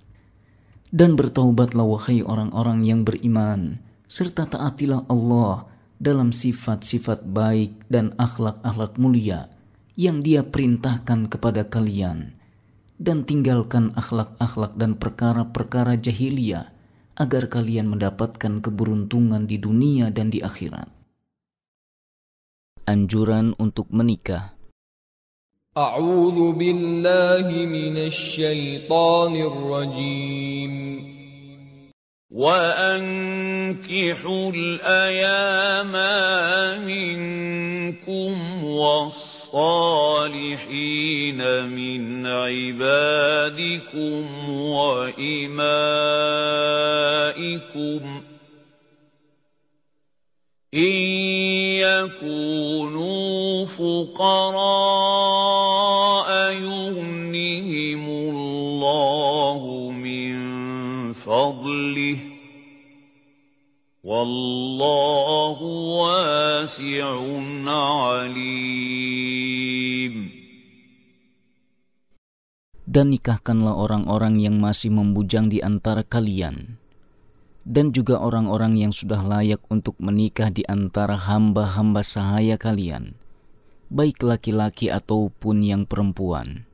[0.91, 3.79] dan bertaubatlah wahai orang-orang yang beriman,
[4.11, 9.47] serta taatilah Allah dalam sifat-sifat baik dan akhlak-akhlak mulia
[9.95, 12.35] yang dia perintahkan kepada kalian
[13.00, 16.72] Dan tinggalkan akhlak-akhlak dan perkara-perkara jahiliyah
[17.16, 20.88] agar kalian mendapatkan keberuntungan di dunia dan di akhirat.
[22.88, 24.56] Anjuran untuk menikah
[25.76, 30.72] أعوذ بالله من الشيطان الرجيم
[32.32, 33.76] وأنكحوا
[34.52, 35.92] الأيام
[36.88, 39.39] منكم والصالحين
[41.67, 45.61] من عبادكم وإمائكم
[50.73, 50.91] إن
[51.83, 55.01] يكونوا فقراء
[56.53, 60.33] يغنهم الله من
[61.13, 62.30] فضله
[64.06, 65.58] والله
[65.98, 67.06] واسع
[67.66, 68.86] عليم
[72.86, 76.78] Dan nikahkanlah orang-orang yang masih membujang di antara kalian,
[77.66, 83.18] dan juga orang-orang yang sudah layak untuk menikah di antara hamba-hamba sahaya kalian,
[83.90, 86.64] baik laki-laki ataupun yang perempuan.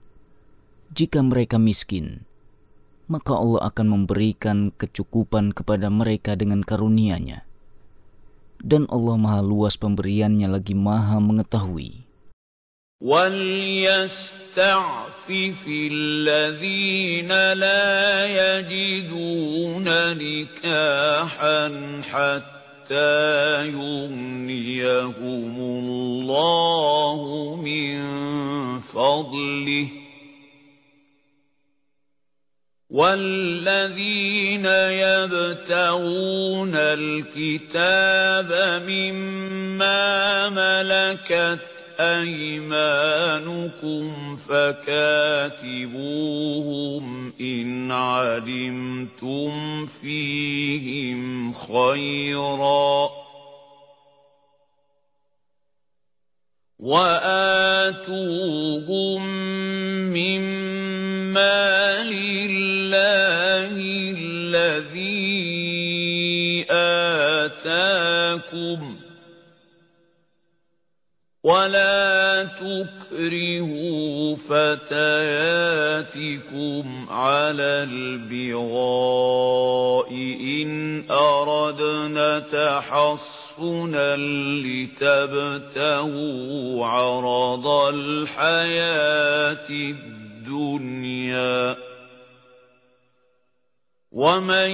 [0.92, 2.25] Jika mereka miskin,
[3.12, 7.44] maka Allah akan memberikan kecukupan kepada mereka dengan karunia-Nya.
[8.62, 12.06] Dan Allah Maha Luas pemberiannya lagi Maha mengetahui.
[13.02, 14.62] وَلْيَسْتَعْفِفِ
[15.66, 17.90] الَّذِينَ لَا
[18.30, 19.86] يَجِدُونَ
[20.22, 21.62] نِكَاحًا
[22.06, 27.20] حَتَّىٰ يُغْنِيَهُمُ اللَّهُ
[27.58, 27.94] مِن
[28.86, 30.05] فَضْلِهِ ۗ
[32.89, 34.65] وَالَّذِينَ
[35.03, 38.51] يَبْتَغُونَ الْكِتَابَ
[38.87, 41.59] مِمَّا مَلَكَتْ
[41.99, 43.25] أَيْمَانُكُمْ
[44.47, 45.83] فَكَاتِبُوهُمْ
[47.41, 53.11] إِنْ عَلِمْتُمْ فِيهِمْ خَيْرًا ۖ
[56.79, 58.07] وَآتُوهُم
[60.13, 60.86] مِّن
[61.37, 62.11] مَّالِ
[62.49, 63.75] اللَّهِ
[64.17, 65.45] الَّذِي
[67.45, 68.97] آتَاكُمْ ۚ
[71.43, 75.05] وَلَا تُكْرِهُوا فَتَيَاتِكُمْ
[77.09, 79.29] عَلَى الْبِغَاءِ
[80.61, 84.15] إِنْ أَرَدْنَ تَحَصُّنًا
[84.65, 86.05] لِّتَبْتَغُوا
[86.85, 90.16] عَرَضَ الْحَيَاةِ الدُّنْيَا ۚ.
[94.12, 94.70] وَمَن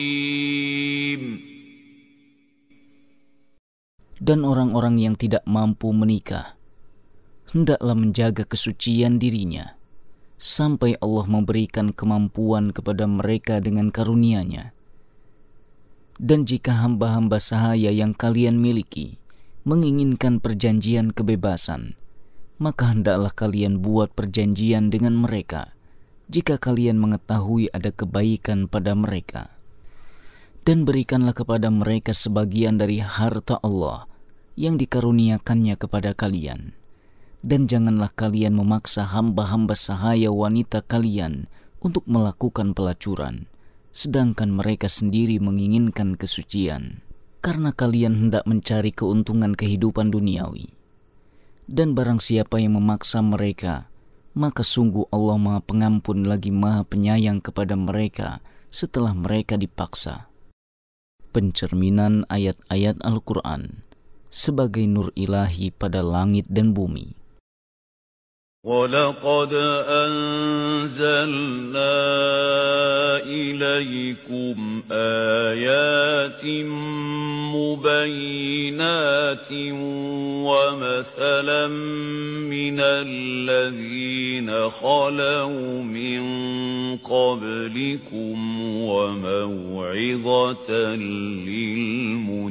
[4.24, 6.56] Dan orang-orang yang tidak mampu menikah,
[7.55, 9.79] hendaklah menjaga kesucian dirinya,
[10.43, 14.75] sampai Allah memberikan kemampuan kepada mereka dengan karunia-Nya.
[16.19, 19.23] Dan jika hamba-hamba sahaya yang kalian miliki
[19.63, 21.95] menginginkan perjanjian kebebasan,
[22.59, 25.75] maka hendaklah kalian buat perjanjian dengan mereka
[26.27, 29.55] jika kalian mengetahui ada kebaikan pada mereka.
[30.65, 34.09] Dan berikanlah kepada mereka sebagian dari harta Allah
[34.57, 36.84] yang dikaruniakannya kepada kalian.
[37.45, 41.45] Dan janganlah kalian memaksa hamba-hamba sahaya wanita kalian
[41.77, 43.53] untuk melakukan pelacuran,
[43.93, 47.05] sedangkan mereka sendiri menginginkan kesucian,
[47.45, 50.73] karena kalian hendak mencari keuntungan kehidupan duniawi.
[51.69, 53.93] Dan barang siapa yang memaksa mereka,
[54.33, 58.41] maka sungguh Allah Maha Pengampun lagi Maha Penyayang kepada mereka
[58.73, 60.33] setelah mereka dipaksa.
[61.37, 63.85] Pencerminan ayat-ayat Al-Quran
[64.35, 67.24] sebagai nur ilahi pada langit dan bumi.
[68.65, 69.53] وَلَقَدْ
[70.09, 70.25] أَنزَلْنَا
[73.29, 76.45] إِلَيْكُمْ آيَاتٍ
[77.53, 79.51] مُّبَيِّنَاتٍ
[80.49, 81.69] وَمَثَلًا
[82.49, 86.23] مِّنَ الَّذِينَ خَلَوْا مِن
[87.05, 90.71] قَبْلِكُمْ وَمَوْعِظَةً
[91.45, 92.45] لِّلْمُتَّقِينَ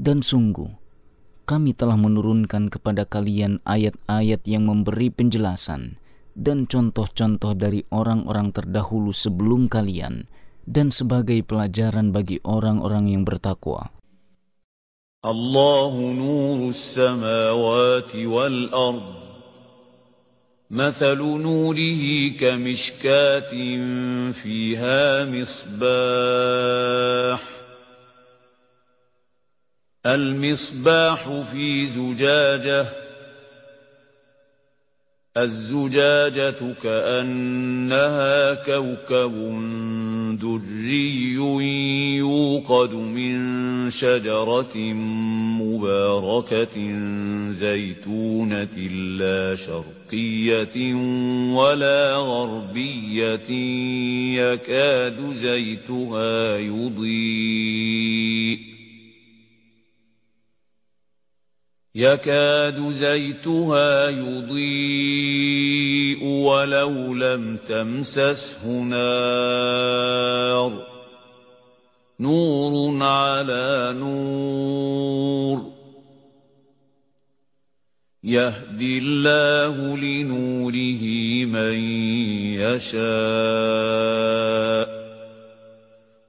[0.00, 0.68] Dan sungguh,
[1.48, 5.96] kami telah menurunkan kepada kalian ayat-ayat yang memberi penjelasan
[6.36, 10.28] dan contoh-contoh dari orang-orang terdahulu sebelum kalian
[10.68, 13.88] dan sebagai pelajaran bagi orang-orang yang bertakwa.
[15.26, 19.02] الله نور السماوات والأرض
[20.70, 22.04] مثل نوره
[22.38, 23.52] كمشكاة
[24.30, 26.36] فيها مصباح
[30.05, 32.85] المصباح في زجاجة
[35.37, 39.33] الزجاجة كأنها كوكب
[40.41, 41.33] دري
[42.17, 44.77] يوقد من شجرة
[45.61, 46.99] مباركة
[47.51, 48.77] زيتونة
[49.17, 50.93] لا شرقية
[51.53, 53.49] ولا غربية
[54.41, 57.91] يكاد زيتها يضيء.
[61.95, 70.87] يكاد زيتها يضيء ولو لم تمسسه نار.
[72.19, 75.71] نور على نور.
[78.23, 81.03] يهدي الله لنوره
[81.45, 81.73] من
[82.59, 84.90] يشاء.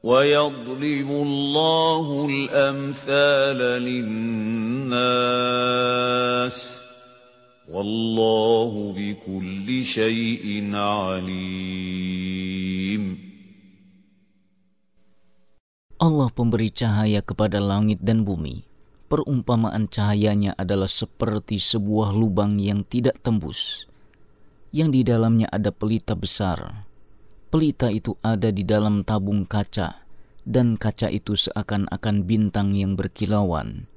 [0.04, 4.98] ويضرب الله الأمثال للناس
[7.68, 11.68] والله بكل شيء عليم
[15.98, 18.62] Allah pemberi cahaya kepada langit dan bumi.
[19.10, 23.90] Perumpamaan cahayanya adalah seperti sebuah lubang yang tidak tembus,
[24.70, 26.86] yang di dalamnya ada pelita besar.
[27.53, 30.09] Pelita itu ada di dalam tabung kaca,
[30.49, 33.93] dan kaca itu seakan-akan bintang yang berkilauan,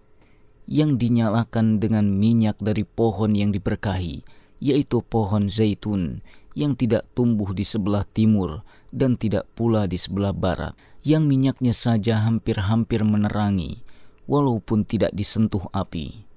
[0.67, 4.27] yang dinyalakan dengan minyak dari pohon yang diberkahi,
[4.59, 6.19] yaitu pohon zaitun
[6.51, 8.59] yang tidak tumbuh di sebelah timur
[8.91, 10.75] dan tidak pula di sebelah barat
[11.07, 13.87] yang minyaknya saja hampir-hampir menerangi,
[14.27, 16.27] walaupun tidak disentuh api.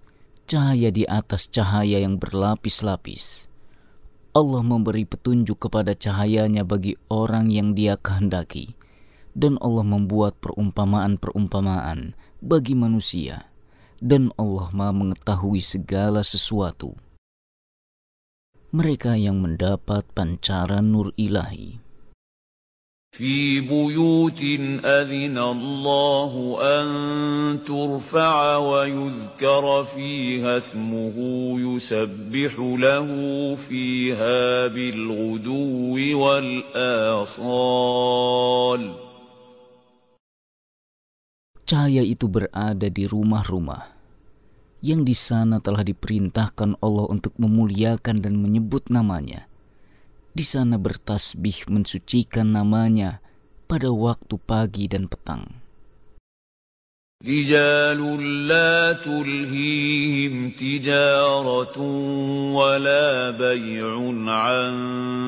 [0.47, 3.51] Cahaya di atas cahaya yang berlapis-lapis.
[4.39, 8.79] Allah memberi petunjuk kepada cahayanya bagi orang yang dia kehendaki.
[9.35, 13.51] Dan Allah membuat perumpamaan-perumpamaan bagi manusia.
[13.99, 16.95] Dan Allah maha mengetahui segala sesuatu.
[18.71, 21.88] Mereka yang mendapat pancaran nur ilahi
[23.18, 24.42] في بيوت
[24.82, 26.88] أذن الله أن
[27.62, 31.16] ترفع ويذكر فيها اسمه
[31.62, 33.08] يسبح له
[33.56, 37.64] فيها بالغدو والآصال
[41.64, 43.94] Cahaya itu berada di rumah-rumah
[44.82, 49.47] yang di sana telah diperintahkan Allah untuk memuliakan dan menyebut namanya
[50.34, 53.22] di sana bertasbih mensucikan namanya
[53.70, 55.64] pada waktu pagi dan petang.
[57.24, 61.80] رجال لا تلهيهم تجارة
[62.52, 63.96] ولا بيع
[64.28, 64.74] عن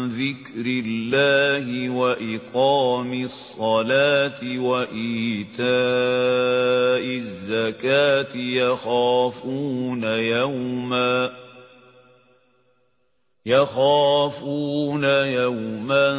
[0.08, 5.66] ذكر الله وإقام الصلاة وإيتاء
[7.16, 11.46] الزكاة يخافون يوماً
[13.46, 16.10] يخافون يوما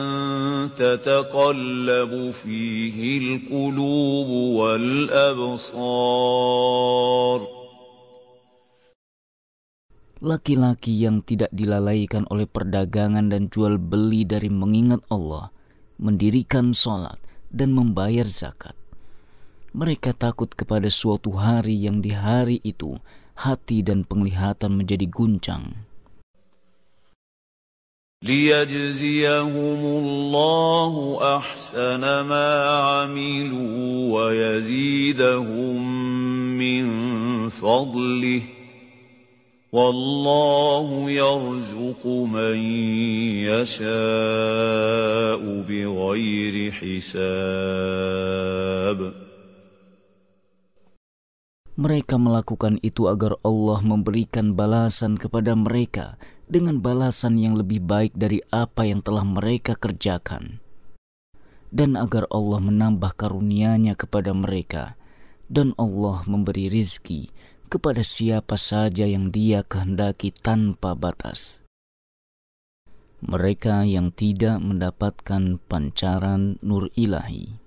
[0.79, 4.29] تتقلب فيه القلوب
[4.63, 5.77] والأبصار
[10.17, 15.53] Laki-laki yang tidak dilalaikan oleh perdagangan dan jual beli dari mengingat Allah,
[16.01, 17.21] mendirikan sholat,
[17.53, 18.73] dan membayar zakat.
[19.77, 22.97] Mereka takut kepada suatu hari yang di hari itu
[23.37, 25.85] hati dan penglihatan menjadi guncang.
[28.24, 35.82] ليجزيهم الله احسن ما عملوا ويزيدهم
[36.58, 36.86] من
[37.50, 38.42] فضله
[39.72, 42.58] والله يرزق من
[43.50, 43.82] يشاء
[45.70, 47.12] بغير حساب
[51.82, 56.14] Mereka melakukan itu agar Allah memberikan balasan kepada mereka
[56.46, 60.62] dengan balasan yang lebih baik dari apa yang telah mereka kerjakan.
[61.74, 64.94] Dan agar Allah menambah karunia-Nya kepada mereka,
[65.50, 67.34] dan Allah memberi rizki
[67.66, 71.66] kepada siapa saja yang dia kehendaki tanpa batas.
[73.26, 77.61] Mereka yang tidak mendapatkan pancaran nur ilahi.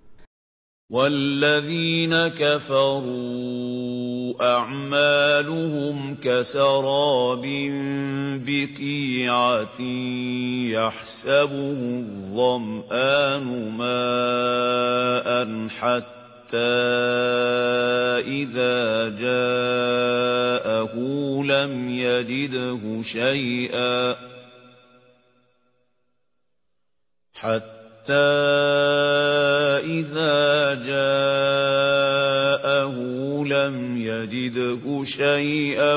[0.91, 3.75] والذين كفروا
[4.49, 7.43] أعمالهم كسراب
[8.47, 9.81] بقيعة
[10.71, 13.45] يحسبه الظمآن
[13.79, 15.29] ماء
[15.69, 16.59] حتى
[18.29, 20.95] إذا جاءه
[21.45, 24.17] لم يجده شيئا
[29.81, 32.15] إذا جاءه
[33.45, 35.97] لم يجده شيئا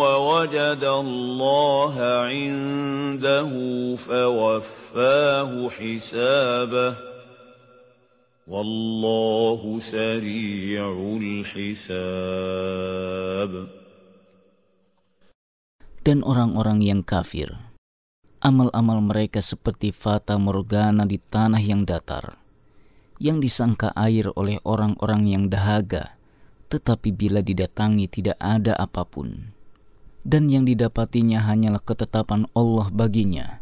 [0.00, 3.50] ووجد الله عنده
[3.96, 6.94] فوفاه حسابه
[8.48, 10.88] والله سريع
[11.20, 12.32] الحساب.
[16.00, 17.69] Dan orang-orang yang kafir
[18.40, 22.40] amal-amal mereka seperti fata morgana di tanah yang datar,
[23.20, 26.16] yang disangka air oleh orang-orang yang dahaga,
[26.72, 29.52] tetapi bila didatangi tidak ada apa pun.
[30.24, 33.60] Dan yang didapatinya hanyalah ketetapan Allah baginya.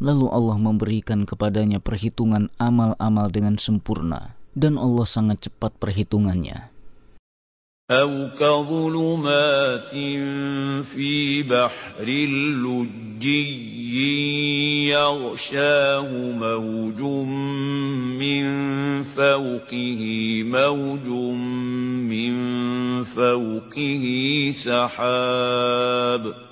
[0.00, 6.77] Lalu Allah memberikan kepadanya perhitungan amal-amal dengan sempurna, dan Allah sangat cepat perhitungannya.
[7.90, 9.90] أو كظلمات
[10.84, 13.68] في بحر لجي
[14.88, 17.00] يغشاه موج
[18.20, 18.44] من
[19.02, 20.02] فوقه
[20.44, 21.06] موج
[22.12, 22.34] من
[23.04, 24.04] فوقه
[24.54, 26.47] سحاب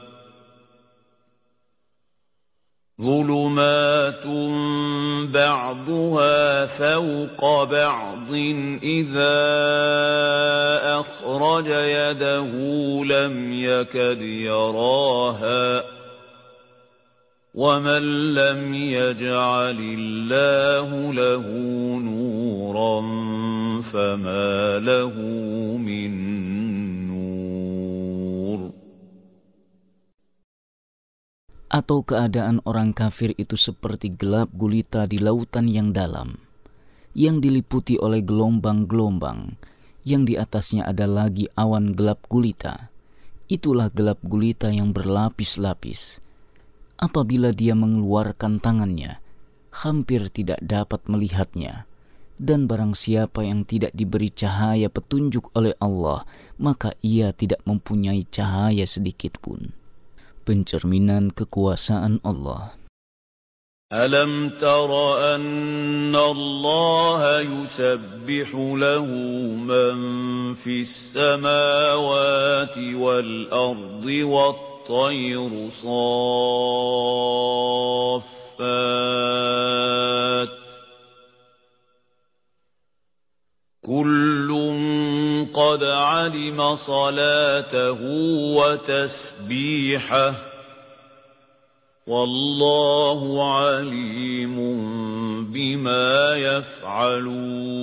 [3.03, 4.27] ظُلُمَاتٌ
[5.33, 8.33] بَعْضُهَا فَوْقَ بَعْضٍ
[8.83, 9.37] إِذَا
[11.01, 12.51] أَخْرَجَ يَدَهُ
[13.05, 15.85] لَمْ يَكَدْ يَرَاهَا ۗ
[17.55, 21.47] وَمَن لَّمْ يَجْعَلِ اللَّهُ لَهُ
[22.01, 23.01] نُورًا
[23.93, 25.13] فَمَا لَهُ
[25.77, 26.26] مِن
[31.77, 36.41] atau keadaan orang kafir itu seperti gelap gulita di lautan yang dalam,
[37.13, 39.61] yang diliputi oleh gelombang-gelombang,
[40.09, 42.89] yang di atasnya ada lagi awan gelap gulita.
[43.53, 46.25] Itulah gelap gulita yang berlapis-lapis.
[46.97, 49.21] Apabila dia mengeluarkan tangannya,
[49.85, 51.85] hampir tidak dapat melihatnya.
[52.41, 56.25] Dan barang siapa yang tidak diberi cahaya petunjuk oleh Allah,
[56.57, 59.77] maka ia tidak mempunyai cahaya sedikit pun
[60.47, 62.87] pencerminan kekuasaan Allah.
[63.93, 64.91] ألم تر
[65.35, 69.07] أن الله يسبح له
[69.63, 69.97] من
[70.55, 77.07] في السماوات والأرض والطير صافات
[83.86, 84.46] كل
[85.50, 88.02] قد علم صلاته
[88.54, 90.34] وتسبيحه
[92.08, 93.22] والله
[93.58, 94.56] عليم
[95.50, 97.82] بما يفعلون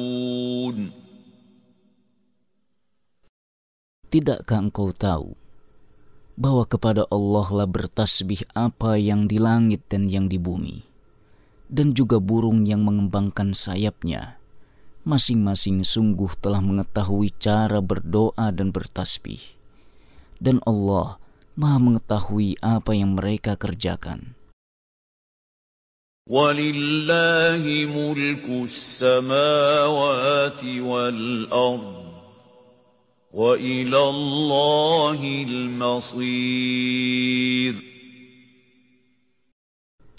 [4.09, 5.36] Tidakkah engkau tahu
[6.38, 10.86] bahwa kepada Allah lah bertasbih apa yang di langit dan yang di bumi,
[11.68, 14.40] dan juga burung yang mengembangkan sayapnya,
[15.09, 19.40] masing-masing sungguh telah mengetahui cara berdoa dan bertasbih.
[20.36, 21.16] Dan Allah
[21.59, 24.38] maha mengetahui apa yang mereka kerjakan.
[26.28, 31.96] وَلِلَّهِ مُلْكُ السَّمَاوَاتِ وَالْأَرْضِ
[33.32, 36.68] وَإِلَى اللَّهِ الْمَصِيرُ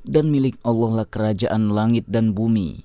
[0.09, 2.81] Dan milik Allah lah kerajaan langit dan bumi,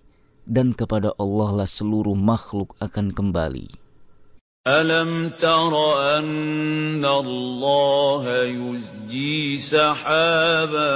[0.50, 3.90] dan kepada Allah lah seluruh makhluk akan kembali.
[4.68, 5.74] ألم تر
[6.18, 10.92] أن الله يزجي سحابا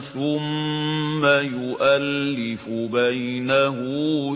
[0.00, 3.76] ثم يؤلف بينه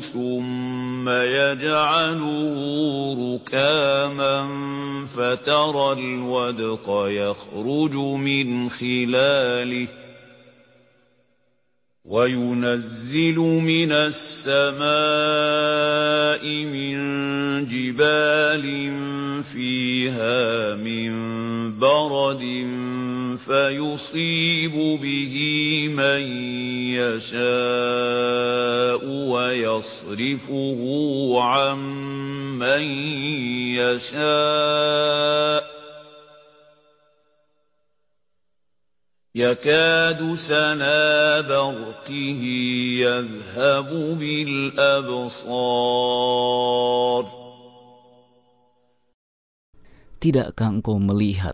[0.01, 2.57] ثم يجعله
[3.35, 4.49] ركاما
[5.17, 10.02] فترى الودق يخرج من خلاله
[12.03, 14.83] وَيُنَزِّلُ مِنَ السَّمَاءِ
[16.67, 16.99] مِن
[17.71, 18.67] جِبَالٍ
[19.47, 21.13] فِيهَا مِن
[21.79, 22.43] بَرَدٍ
[23.39, 25.35] فَيُصِيبُ بِهِ
[25.95, 26.23] مَن
[26.99, 27.39] يَشَاءُ
[29.07, 30.81] وَيَصْرِفُهُ
[31.39, 31.79] عَن
[32.59, 32.83] مَّن
[33.79, 35.62] يَشَاءُ
[39.38, 42.42] يكاد سنا برقه
[43.06, 45.38] يذهب بالأبصار
[50.18, 51.54] Tidakkah engkau melihat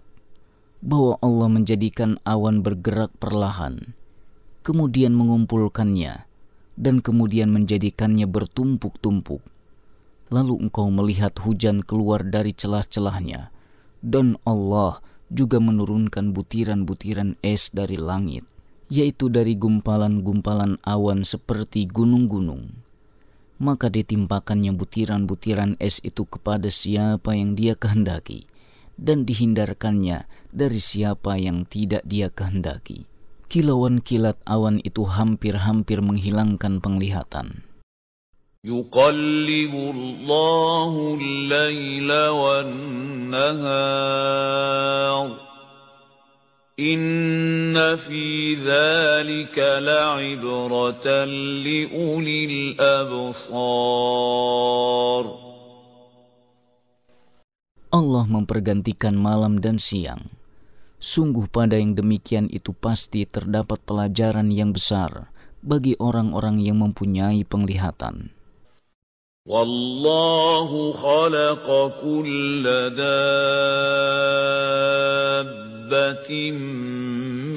[0.80, 3.92] bahwa Allah menjadikan awan bergerak perlahan,
[4.64, 6.24] kemudian mengumpulkannya,
[6.80, 9.44] dan kemudian menjadikannya bertumpuk-tumpuk.
[10.32, 13.52] Lalu engkau melihat hujan keluar dari celah-celahnya,
[14.00, 18.45] dan Allah juga menurunkan butiran-butiran es dari langit,
[18.89, 22.73] yaitu dari gumpalan-gumpalan awan seperti gunung-gunung.
[23.61, 28.49] Maka ditimpakannya butiran-butiran es itu kepada siapa yang dia kehendaki,
[28.97, 33.05] dan dihindarkannya dari siapa yang tidak dia kehendaki.
[33.49, 37.68] Kilauan kilat awan itu hampir-hampir menghilangkan penglihatan.
[38.64, 43.44] يقلب الله الليل والنهار
[46.80, 51.08] إن في ذلك لعبرة
[51.60, 52.40] لأولي
[52.80, 53.84] الأبصار
[57.94, 60.34] Allah mempergantikan malam dan siang.
[60.98, 65.30] Sungguh pada yang demikian itu pasti terdapat pelajaran yang besar
[65.62, 68.34] bagi orang-orang yang mempunyai penglihatan.
[69.49, 71.67] والله خلق
[72.03, 73.41] كل دابة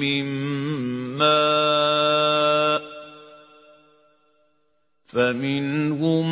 [0.00, 0.26] من
[1.20, 2.82] ماء
[5.06, 6.26] فمنهم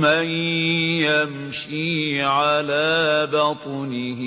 [0.00, 0.28] من
[1.00, 4.22] يمشي على بطنه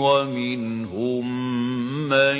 [0.00, 1.26] ومنهم
[2.08, 2.36] من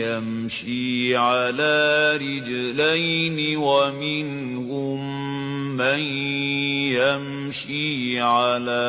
[0.00, 5.19] يمشي على رجلين ومنهم
[5.76, 5.98] من
[6.98, 8.84] يمشي على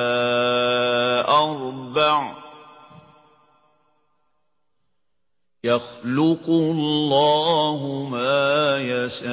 [1.28, 2.42] أربع
[5.64, 9.32] يخلق الله ما يشاء.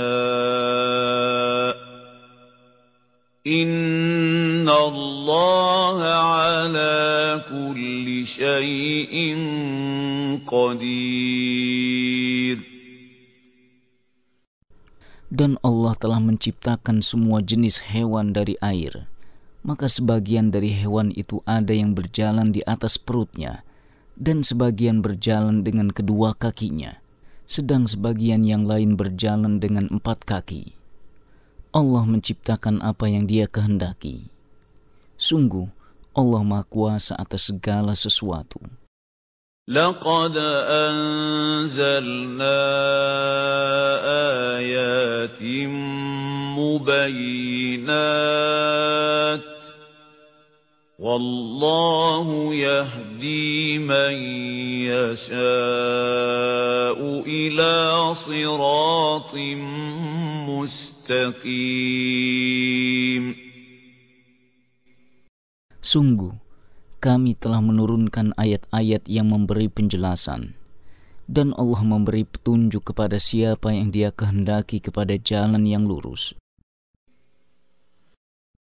[3.46, 9.36] إن الله على كل شيء
[10.46, 11.87] قدير.
[15.28, 19.04] Dan Allah telah menciptakan semua jenis hewan dari air.
[19.60, 23.60] Maka sebagian dari hewan itu ada yang berjalan di atas perutnya,
[24.16, 26.96] dan sebagian berjalan dengan kedua kakinya,
[27.44, 30.72] sedang sebagian yang lain berjalan dengan empat kaki.
[31.76, 34.32] Allah menciptakan apa yang Dia kehendaki.
[35.20, 35.68] Sungguh,
[36.16, 38.58] Allah Maha Kuasa atas segala sesuatu.
[39.68, 40.32] لقد
[40.88, 41.76] أنزلنا
[44.56, 45.42] آيات
[46.56, 48.08] مبينات
[50.98, 54.12] والله يهدي من
[54.88, 55.38] يشاء
[57.28, 59.34] إلى صراط
[60.48, 61.68] مستقيم.
[65.82, 66.47] Sungguh,
[66.98, 70.58] kami telah menurunkan ayat-ayat yang memberi penjelasan,
[71.30, 76.34] dan Allah memberi petunjuk kepada siapa yang Dia kehendaki kepada jalan yang lurus.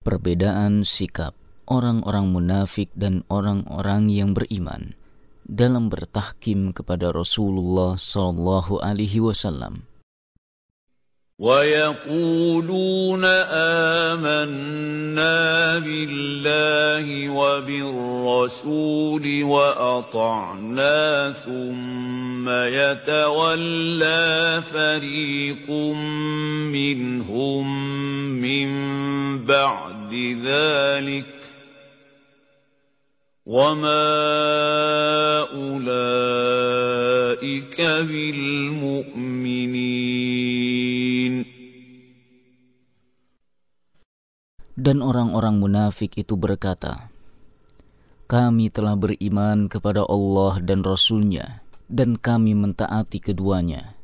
[0.02, 1.38] Perbedaan sikap
[1.70, 4.98] orang-orang munafik dan orang-orang yang beriman
[5.46, 9.91] dalam bertahkim kepada Rasulullah sallallahu alaihi wasallam.
[11.42, 13.26] ويقولون
[14.06, 25.70] آمنا بالله وبالرسول وأطعنا ثم يتولى فريق
[26.70, 27.66] منهم
[28.42, 28.70] من
[29.46, 30.14] بعد
[30.46, 31.26] ذلك
[33.46, 34.18] وما
[35.54, 35.82] أولئك
[37.82, 40.11] بالمؤمنين
[44.81, 47.09] Dan orang-orang munafik itu berkata,
[48.29, 53.97] Kami telah beriman kepada Allah dan Rasulnya, dan kami mentaati keduanya.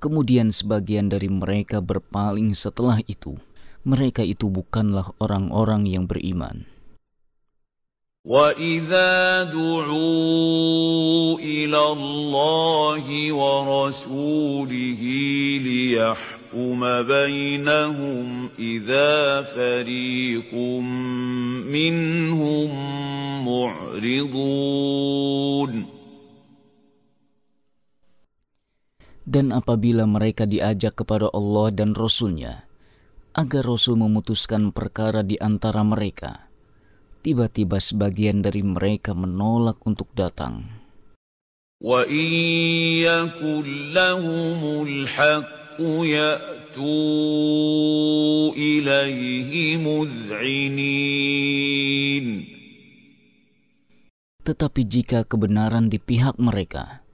[0.00, 3.36] Kemudian sebagian dari mereka berpaling setelah itu.
[3.82, 6.64] Mereka itu bukanlah orang-orang yang beriman.
[8.24, 15.02] وَإِذَا دُعُوا إِلَى اللَّهِ وَرَسُولِهِ
[15.64, 16.40] لِيَحْكُمَ
[17.06, 20.54] بَيْنَهُمْ إِذَا فَرِيقٌ
[21.70, 22.70] مِّنْهُم
[23.46, 24.90] مُّعْرِضُونَ
[29.30, 32.66] Dan apabila mereka diajak kepada Allah dan Rasulnya,
[33.30, 36.50] agar Rasul memutuskan perkara di antara mereka,
[37.22, 40.82] tiba-tiba sebagian dari mereka menolak untuk datang.
[41.80, 42.28] وَإِن
[43.06, 43.64] يَكُن
[43.94, 45.63] لَّهُمُ الْحَقُّ
[46.04, 46.80] يَأْتُوا
[48.52, 50.86] إِلَيْهِ مُذْعِنِينَ
[54.40, 57.04] Tetapi jika kebenaran di pihak mereka,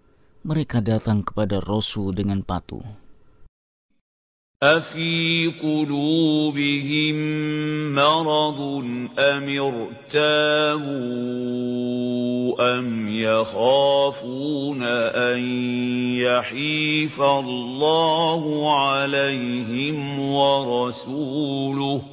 [0.46, 2.99] mereka datang kepada Rasul dengan patuh.
[4.63, 7.15] أَفِي قُلُوبِهِم
[7.95, 8.59] مَّرَضٌ
[9.19, 9.45] أَمِ
[10.13, 10.91] ارْتَابُوا
[12.77, 15.39] أَمْ يَخَافُونَ أَن
[16.21, 22.03] يَحِيفَ اللَّهُ عَلَيْهِمْ وَرَسُولُهُ ۚ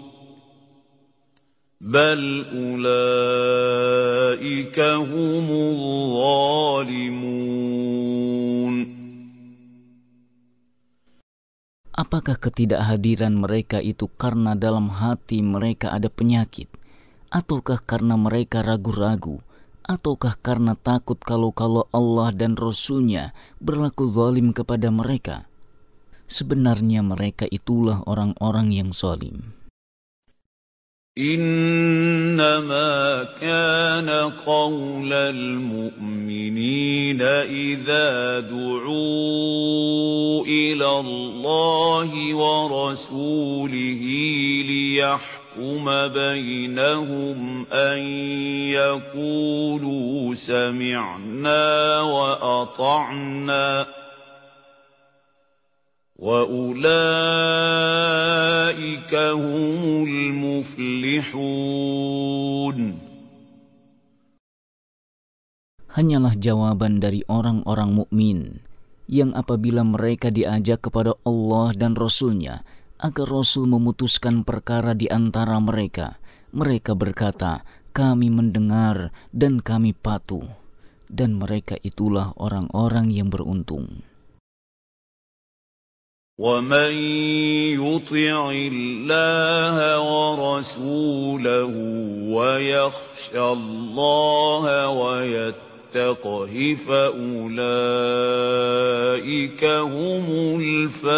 [1.80, 3.98] بَلْ أُولَٰئِكَ
[4.80, 7.08] هُمُ الظَّالِمُونَ
[11.98, 16.70] Apakah ketidakhadiran mereka itu karena dalam hati mereka ada penyakit,
[17.26, 19.42] ataukah karena mereka ragu-ragu,
[19.82, 25.50] ataukah karena takut kalau-kalau Allah dan Rasul-Nya berlaku zalim kepada mereka?
[26.30, 29.57] Sebenarnya mereka itulah orang-orang yang zalim.
[31.18, 32.88] إنما
[33.40, 34.10] كان
[34.46, 36.68] قول المؤمنين
[37.22, 39.98] إذا دعوا
[40.46, 44.02] إلى الله ورسوله
[44.66, 47.98] ليحكم بينهم أن
[48.70, 53.86] يقولوا سمعنا وأطعنا
[56.23, 56.83] وَأُولَٰئِكَ
[59.13, 61.33] هُمُ الْمُفْلِحُونَ
[65.93, 68.65] Hanyalah jawaban dari orang-orang mukmin
[69.05, 72.65] yang apabila mereka diajak kepada Allah dan Rasul-Nya
[72.97, 76.17] agar Rasul memutuskan perkara di antara mereka,
[76.49, 77.61] mereka berkata,
[77.93, 80.49] kami mendengar dan kami patuh.
[81.13, 84.01] Dan mereka itulah orang-orang yang beruntung.
[86.38, 86.92] ومن
[87.74, 91.72] يطع الله ورسوله
[92.30, 97.24] ويخشى الله ويتقى واتقه فأولئك
[99.64, 100.26] هم
[100.60, 101.08] الفائزون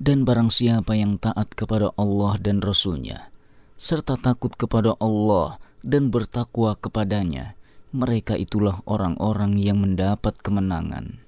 [0.00, 3.28] Dan barang siapa yang taat kepada Allah dan Rasul-Nya,
[3.76, 7.53] serta takut kepada Allah dan bertakwa kepadanya,
[7.95, 11.25] mereka itulah orang-orang yang mendapat kemenangan.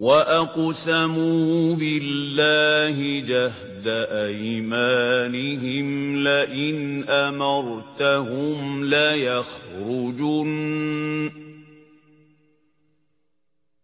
[0.00, 5.86] وَأَقْسَمُوا بِاللَّهِ جَهْدَ أَيْمَانِهِمْ
[6.24, 10.50] لَئِنْ أَمَرْتَهُمْ لَيَخْرُجُنَّ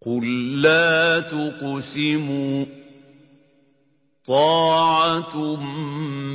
[0.06, 0.24] قُل
[0.62, 2.64] لَّا تُقْسِمُوا
[4.26, 5.36] طَاعَةٌ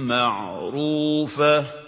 [0.06, 1.85] مَّعْرُوفَةٌ ۚ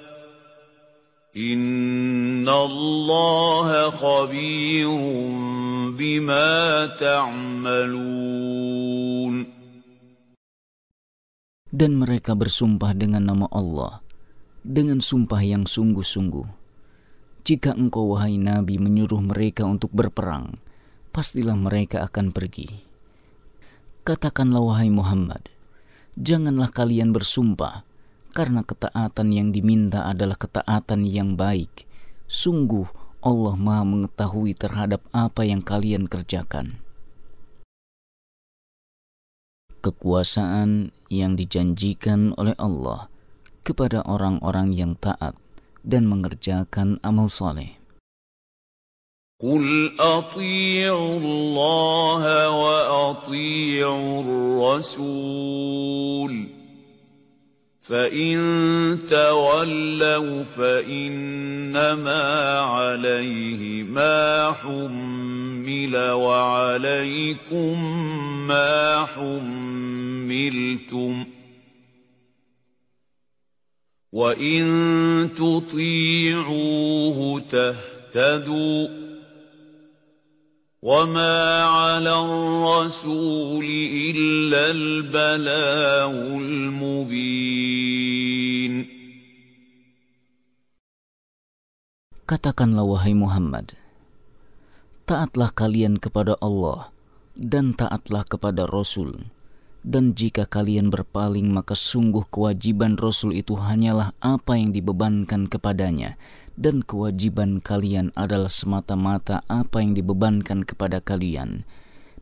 [1.37, 5.01] إِنَّ اللَّهَ خَبِيرٌ
[5.93, 6.49] بما
[6.97, 8.03] تعملون
[11.73, 14.05] Dan mereka bersumpah dengan nama Allah,
[14.61, 16.45] dengan sumpah yang sungguh-sungguh.
[17.41, 20.61] Jika engkau wahai Nabi menyuruh mereka untuk berperang,
[21.09, 22.69] pastilah mereka akan pergi.
[24.05, 25.49] Katakanlah wahai Muhammad,
[26.13, 27.81] janganlah kalian bersumpah,
[28.33, 31.85] karena ketaatan yang diminta adalah ketaatan yang baik.
[32.25, 32.89] Sungguh
[33.21, 36.81] Allah Maha Mengetahui terhadap apa yang kalian kerjakan.
[39.83, 43.11] Kekuasaan yang dijanjikan oleh Allah
[43.61, 45.37] kepada orang-orang yang taat
[45.83, 47.79] dan mengerjakan amal soleh.
[49.43, 52.23] قل أطيعوا الله
[52.63, 56.33] وأطيعوا الرسول
[57.88, 58.38] فإن
[59.10, 62.12] تولوا فإنما
[62.58, 67.84] عليه ما حمل وعليكم
[68.48, 70.44] ما حملتم
[74.12, 79.07] وإن تطيعوه تهتدوا
[80.83, 83.63] وما على الرسول
[84.11, 86.11] إلا البلاغ
[86.43, 87.63] المبين
[92.23, 93.75] Katakanlah wahai Muhammad,
[95.03, 96.89] taatlah kalian kepada Allah
[97.35, 99.27] dan taatlah kepada Rasul.
[99.83, 106.15] Dan jika kalian berpaling maka sungguh kewajiban Rasul itu hanyalah apa yang dibebankan kepadanya
[106.57, 111.65] dan kewajiban kalian adalah semata-mata apa yang dibebankan kepada kalian.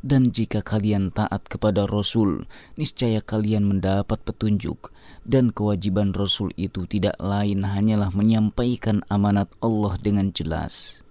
[0.01, 4.89] Dan jika kalian taat kepada Rasul, niscaya kalian mendapat petunjuk.
[5.21, 11.01] Dan kewajiban Rasul itu tidak lain hanyalah menyampaikan amanat Allah dengan jelas.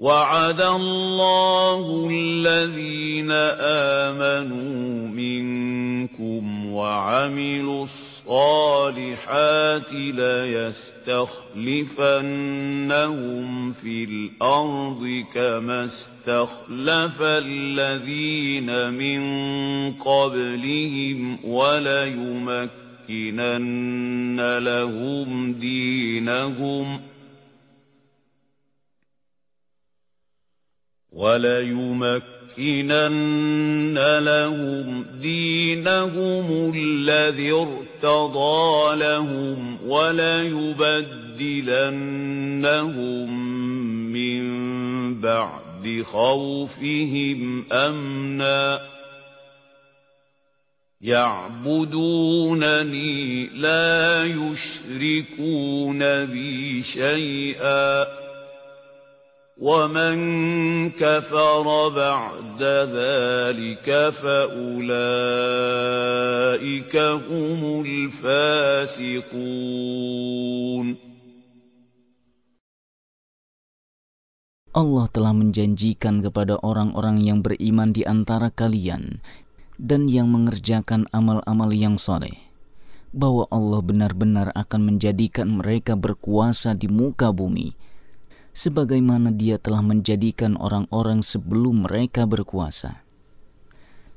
[0.00, 3.28] وعد الله الذين
[4.08, 6.42] آمنوا منكم
[6.72, 7.84] وعملوا
[8.27, 10.93] الصالحات ليستخلفنهم
[13.73, 19.21] في الأرض كما استخلف الذين من
[19.93, 22.77] قبلهم وليمكنن
[24.57, 27.01] لهم دينهم
[31.11, 41.13] وليمكنن لَنُمَكِّنَنَّ لَهُمْ دِينَهُمُ الَّذِي ارْتَضَىٰ لَهُمْ وَلَيُبَدِّلَنَّهُم
[44.13, 44.45] مِّن
[45.21, 48.81] بَعْدِ خَوْفِهِمْ أَمْنًا ۚ.
[51.01, 51.87] يَعْبُدُونَنِي
[53.47, 58.24] لَا يُشْرِكُونَ بِي شَيْئًا.
[59.60, 60.16] ومن
[60.96, 62.62] كفر بعد
[62.96, 64.94] ذلك فأولئك
[66.96, 69.28] هم الفاسقون
[74.70, 79.18] Allah telah menjanjikan kepada orang-orang yang beriman di antara kalian
[79.82, 82.38] dan yang mengerjakan amal-amal yang soleh
[83.10, 87.74] bahwa Allah benar-benar akan menjadikan mereka berkuasa di muka bumi,
[88.55, 93.03] sebagaimana Dia telah menjadikan orang-orang sebelum mereka berkuasa.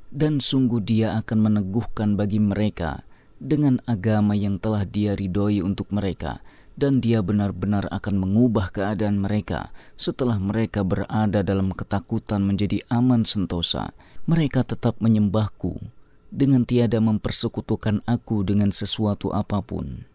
[0.09, 3.03] Dan sungguh Dia akan meneguhkan bagi mereka
[3.37, 6.39] dengan agama yang telah Dia ridhoi untuk mereka,
[6.79, 13.91] dan Dia benar-benar akan mengubah keadaan mereka setelah mereka berada dalam ketakutan menjadi aman sentosa.
[14.25, 15.91] Mereka tetap menyembahku
[16.29, 20.05] dengan tiada mempersekutukan aku dengan sesuatu apa pun.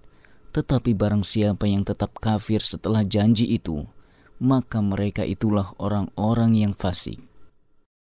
[0.55, 3.83] Tetapi barang siapa yang tetap kafir setelah janji itu,
[4.40, 7.20] maka mereka itulah orang-orang yang fasik.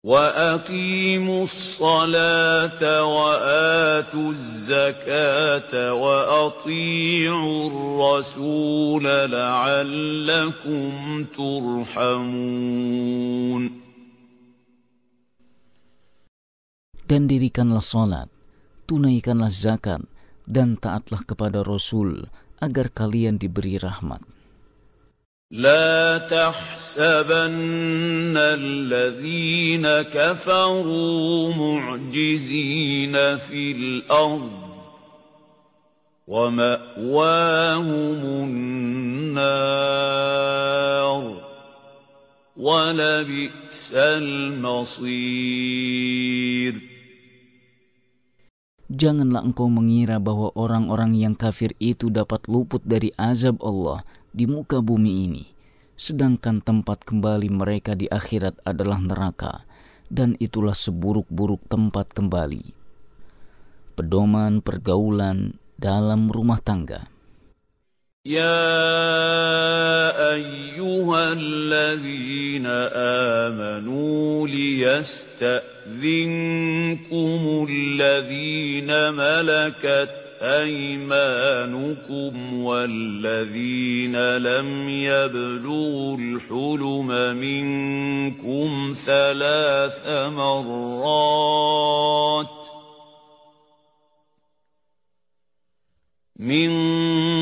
[0.04, 10.84] وَأَقِيمُوا الصَّلَاةَ وَآتُوا الزَّكَاةَ وَأَطِيعُوا الرَّسُولَ لَعَلَّكُمْ
[11.32, 12.84] تُرْحَمُونَ
[17.08, 18.28] Dan dirikanlah salat,
[18.84, 20.04] tunaikanlah zakat,
[20.44, 22.28] dan taatlah kepada Rasul
[22.60, 24.20] agar kalian diberi rahmat.
[25.49, 29.81] لا تحسبن الذين
[30.13, 34.51] كفروا معجزين في الأرض
[36.27, 38.21] ومأواهم
[39.25, 40.29] النار
[42.57, 45.49] ولبئس المصير
[48.89, 54.01] Janganlah engkau mengira bahwa orang-orang yang kafir itu dapat luput dari azab Allah
[54.34, 55.44] di muka bumi ini,
[55.94, 59.62] sedangkan tempat kembali mereka di akhirat adalah neraka,
[60.10, 62.74] dan itulah seburuk-buruk tempat kembali.
[63.94, 67.14] Pedoman pergaulan dalam rumah tangga.
[68.24, 68.56] يا
[70.32, 72.66] أيها الذين
[73.44, 75.52] آمنوا ليستأذنكم
[77.70, 82.33] الذين ملكت أيمانكم
[82.63, 91.49] والذين لم يبلغوا الحلم منكم ثلاث مرات
[96.39, 96.71] من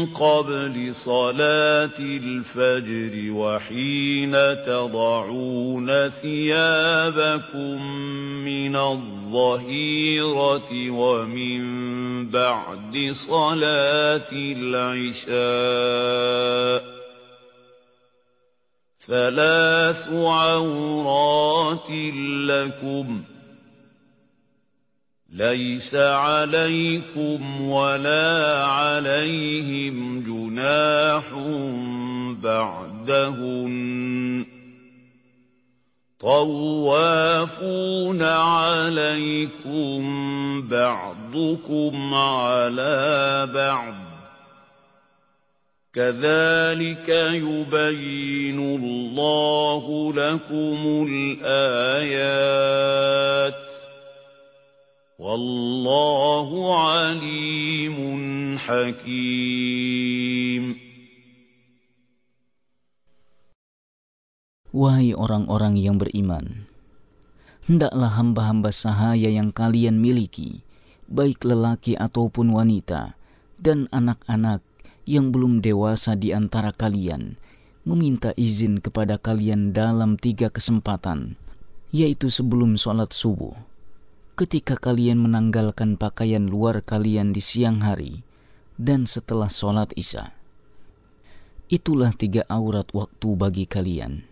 [0.06, 4.32] قبل صلاة الفجر وحين
[4.66, 7.92] تضعون ثيابكم
[8.46, 9.90] من الظهيرة
[10.90, 11.62] ومن
[12.30, 15.38] بعد صلاة العشاء
[19.08, 21.90] ثلاث عورات
[22.50, 23.37] لكم ۖ
[25.34, 31.34] ليس عليكم ولا عليهم جناح
[32.44, 34.46] بعدهن.
[36.20, 40.02] طوافون عليكم
[40.68, 43.96] بعضكم على بعض.
[45.94, 51.08] كذلك يبين الله لكم
[51.44, 53.67] الآيات.
[55.23, 57.99] والله عليم
[58.59, 60.65] حكيم
[64.73, 66.65] Wahai orang-orang yang beriman,
[67.69, 70.65] hendaklah hamba-hamba sahaya yang kalian miliki,
[71.13, 73.13] baik lelaki ataupun wanita,
[73.61, 74.65] dan anak-anak
[75.05, 77.37] yang belum dewasa di antara kalian,
[77.85, 81.37] meminta izin kepada kalian dalam tiga kesempatan,
[81.93, 83.53] yaitu sebelum sholat subuh,
[84.38, 88.22] ketika kalian menanggalkan pakaian luar kalian di siang hari
[88.78, 90.30] dan setelah sholat isya.
[91.74, 94.30] Itulah tiga aurat waktu bagi kalian.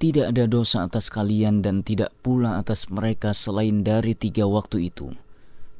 [0.00, 5.12] Tidak ada dosa atas kalian dan tidak pula atas mereka selain dari tiga waktu itu.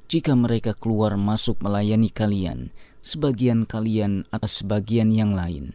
[0.07, 2.70] Jika mereka keluar masuk melayani kalian,
[3.01, 5.73] sebagian kalian atas sebagian yang lain.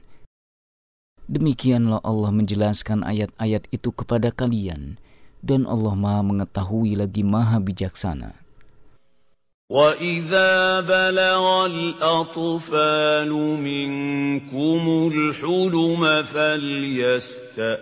[1.28, 5.02] Demikianlah Allah menjelaskan ayat-ayat itu kepada kalian,
[5.44, 8.48] dan Allah Maha mengetahui lagi Maha bijaksana.
[9.70, 17.78] وَإِذَا بَلَغَ الْأَطْفَالُ مِنكُمُ الْحُلُمَ فَلْيَسْتَأْذِنُوا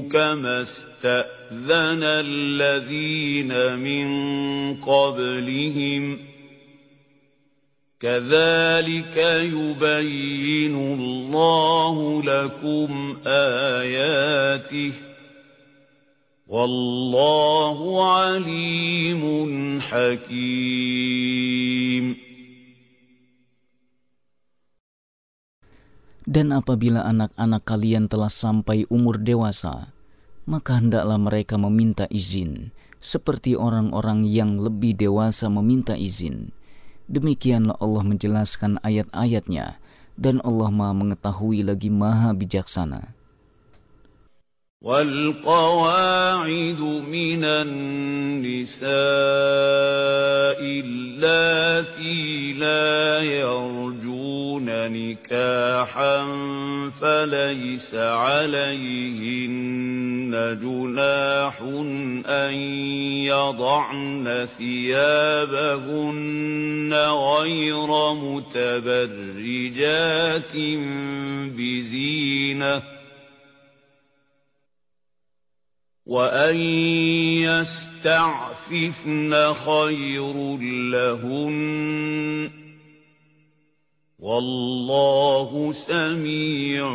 [0.00, 4.08] كَمَا اسْتَأْذَنَ الَّذِينَ مِن
[4.78, 6.20] قَبْلِهِمْ ۚ
[8.00, 9.16] كَذَٰلِكَ
[9.50, 15.09] يُبَيِّنُ اللَّهُ لَكُمْ آيَاتِهِ ۗ
[16.49, 19.23] والله عليم
[19.81, 21.25] حكيم
[26.25, 29.93] Dan apabila anak-anak kalian telah sampai umur dewasa,
[30.49, 36.49] maka hendaklah mereka meminta izin, seperti orang-orang yang lebih dewasa meminta izin,
[37.05, 39.77] Demikianlah Allah menjelaskan ayat-ayatnya
[40.17, 43.13] dan Allah maha mengetahui lagi maha bijaksana.
[44.82, 48.90] والقواعد من النساء
[50.64, 56.26] اللاتي لا يرجون نكاحا
[57.00, 59.50] فليس عليهن
[60.62, 61.60] جناح
[62.26, 62.54] أن
[63.28, 66.14] يضعن ثيابهن
[67.04, 69.36] غير متبرجات
[71.56, 72.99] بزينة
[76.09, 76.57] وأن
[78.05, 80.57] يستعففن خير
[80.93, 81.57] لهن
[84.19, 86.85] والله سميع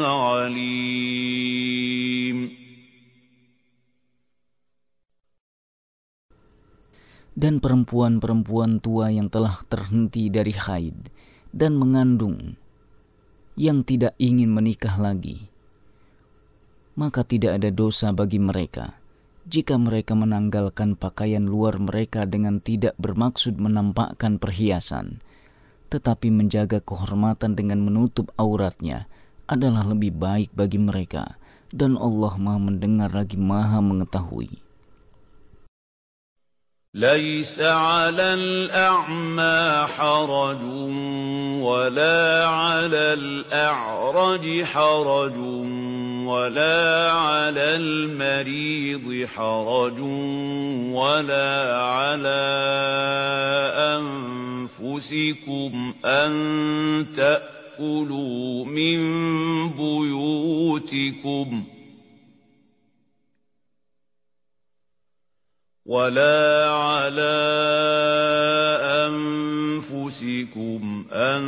[0.00, 1.04] عليم
[7.34, 11.10] dan perempuan-perempuan tua yang telah terhenti dari haid
[11.50, 12.54] dan mengandung
[13.58, 15.47] yang tidak ingin menikah lagi
[16.98, 18.98] maka tidak ada dosa bagi mereka
[19.44, 25.20] jika mereka menanggalkan pakaian luar mereka dengan tidak bermaksud menampakkan perhiasan,
[25.92, 29.04] tetapi menjaga kehormatan dengan menutup auratnya
[29.44, 31.36] adalah lebih baik bagi mereka,
[31.68, 34.64] dan Allah Maha Mendengar lagi Maha Mengetahui.
[36.94, 39.58] ليس على الأعمى
[39.98, 40.62] حرج
[41.58, 45.36] ولا على الأعرج حرج
[46.29, 49.99] ولا على المريض حرج
[50.93, 52.45] ولا على
[54.77, 56.31] أنفسكم أن
[57.15, 58.99] تأكلوا من
[59.69, 61.63] بيوتكم
[65.85, 67.39] ولا على
[69.89, 71.41] أنفسكم أن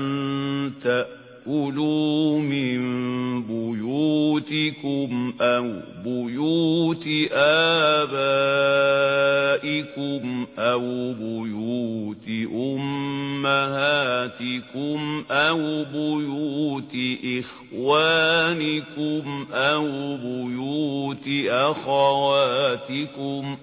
[0.83, 2.81] تأكلوا من
[3.43, 5.73] بيوتكم أو
[6.05, 8.11] بيوت آبائكم
[10.59, 12.27] أو بيوت
[12.77, 14.43] أمهاتكم
[15.31, 16.95] أو بيوت
[17.79, 23.57] إخوانكم أو بيوت أخواتكم ۖ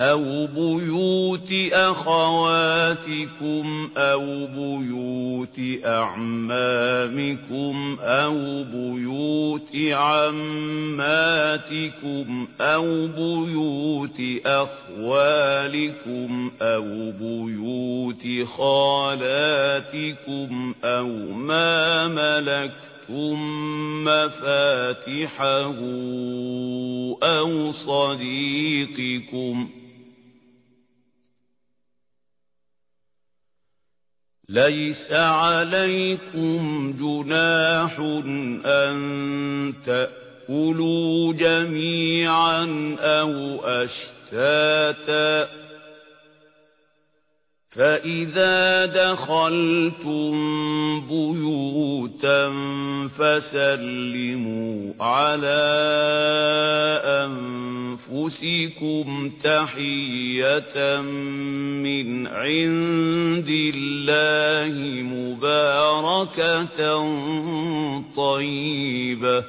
[0.00, 3.66] أَوْ بُيُوتِ أَخَوَاتِكُمْ
[3.96, 10.98] أَوْ بُيُوتِ أَعْمَامِكُمْ أَوْ بُيُوتِ عَمَّاتِكُمْ
[12.60, 16.30] أَوْ بُيُوتِ أَخْوَالِكُمْ
[16.62, 19.94] أَوْ بُيُوتِ خَالَاتِكُمْ
[20.84, 23.38] أَوْ مَا مَلَكْتُمْ
[24.04, 25.74] مَّفَاتِحَهُ
[27.22, 29.83] أَوْ صَدِيقِكُمْ ۚ
[34.48, 38.00] لَيْسَ عَلَيْكُمْ جُنَاحٌ
[38.66, 45.63] أَن تَأْكُلُوا جَمِيعًا أَوْ أَشْتَاتًا ۚ
[47.74, 50.30] فَإِذَا دَخَلْتُم
[51.10, 52.52] بُيُوتًا
[53.18, 55.74] فَسَلِّمُوا عَلَىٰ
[58.06, 61.00] أَنفُسِكُمْ تَحِيَّةً
[61.82, 66.78] مِّنْ عِندِ اللَّهِ مُبَارَكَةً
[68.16, 69.44] طَيِّبَةً ۚ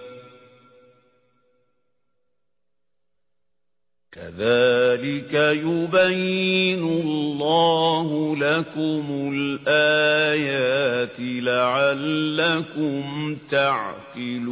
[4.14, 13.02] كَذَٰلِكَ يُبَيِّنُ اللَّهُ لَكُمُ الْآيَاتِ لَعَلَّكُمْ
[13.46, 14.50] تَعْقِلُونَ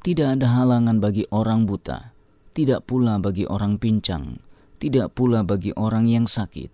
[0.00, 2.12] Tidak ada halangan bagi orang buta,
[2.52, 4.44] tidak pula bagi orang pincang,
[4.76, 6.68] tidak pula bagi orang yang sakit,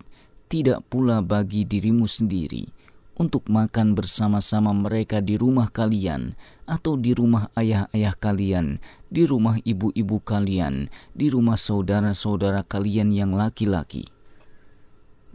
[0.51, 2.67] tidak pula bagi dirimu sendiri
[3.17, 6.37] untuk makan bersama-sama mereka di rumah kalian
[6.72, 8.80] atau di rumah ayah-ayah kalian,
[9.12, 14.08] di rumah ibu-ibu kalian, di rumah saudara-saudara kalian yang laki-laki,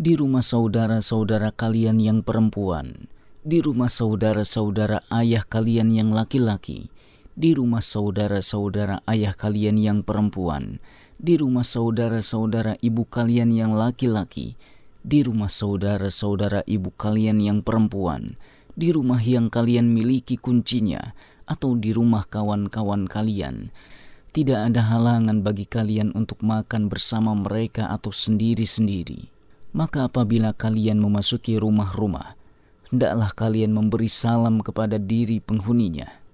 [0.02, 3.06] di rumah saudara-saudara kalian yang perempuan,
[3.46, 6.90] di rumah saudara-saudara ayah kalian yang laki-laki,
[7.38, 10.82] di rumah saudara-saudara ayah kalian yang perempuan,
[11.22, 14.58] di rumah saudara-saudara ibu kalian yang laki-laki,
[15.06, 18.42] di rumah saudara-saudara ibu kalian yang perempuan,
[18.78, 21.18] di rumah yang kalian miliki kuncinya,
[21.50, 23.74] atau di rumah kawan-kawan kalian.
[24.30, 29.34] Tidak ada halangan bagi kalian untuk makan bersama mereka atau sendiri-sendiri.
[29.74, 32.38] Maka apabila kalian memasuki rumah-rumah,
[32.94, 36.28] hendaklah kalian memberi salam kepada diri penghuninya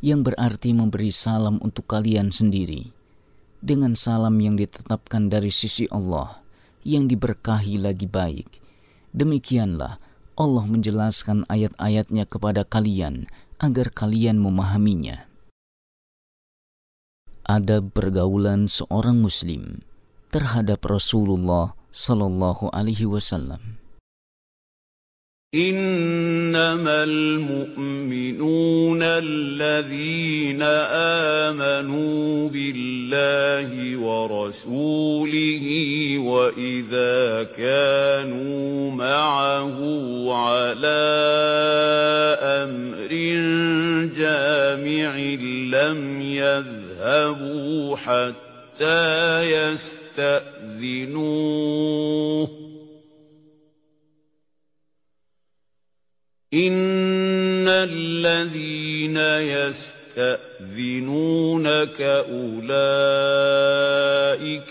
[0.00, 2.88] yang berarti memberi salam untuk kalian sendiri,
[3.60, 6.40] dengan salam yang ditetapkan dari sisi Allah,
[6.88, 8.48] yang diberkahi lagi baik.
[9.12, 10.00] Demikianlah
[10.36, 13.26] Allah menjelaskan ayat-ayatnya kepada kalian
[13.58, 15.26] agar kalian memahaminya.
[17.48, 19.82] Ada pergaulan seorang Muslim
[20.30, 23.79] terhadap Rasulullah Sallallahu Alaihi Wasallam.
[25.54, 30.62] إنما المؤمنون الذين
[31.42, 35.66] آمنوا بالله ورسوله
[36.18, 39.78] وإذا كانوا معه
[40.34, 41.02] على
[42.62, 43.10] أمر
[44.14, 45.16] جامع
[45.74, 49.42] لم يذهبوا حتى
[50.20, 51.10] يستأذنوه.
[56.54, 59.16] إن الذين
[60.16, 62.70] يستأذنونك أولئك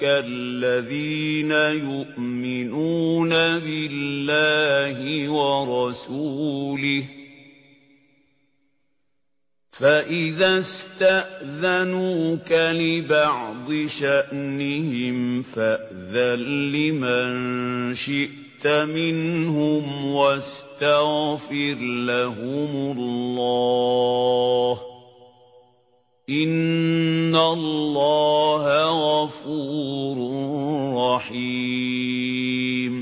[0.04, 7.04] الذين يؤمنون بالله ورسوله
[9.72, 24.79] فإذا استأذنوك لبعض شأنهم فأذن لمن شئت منهم واستغفر لهم الله
[26.31, 30.17] إن الله غفور
[30.97, 32.95] رحيم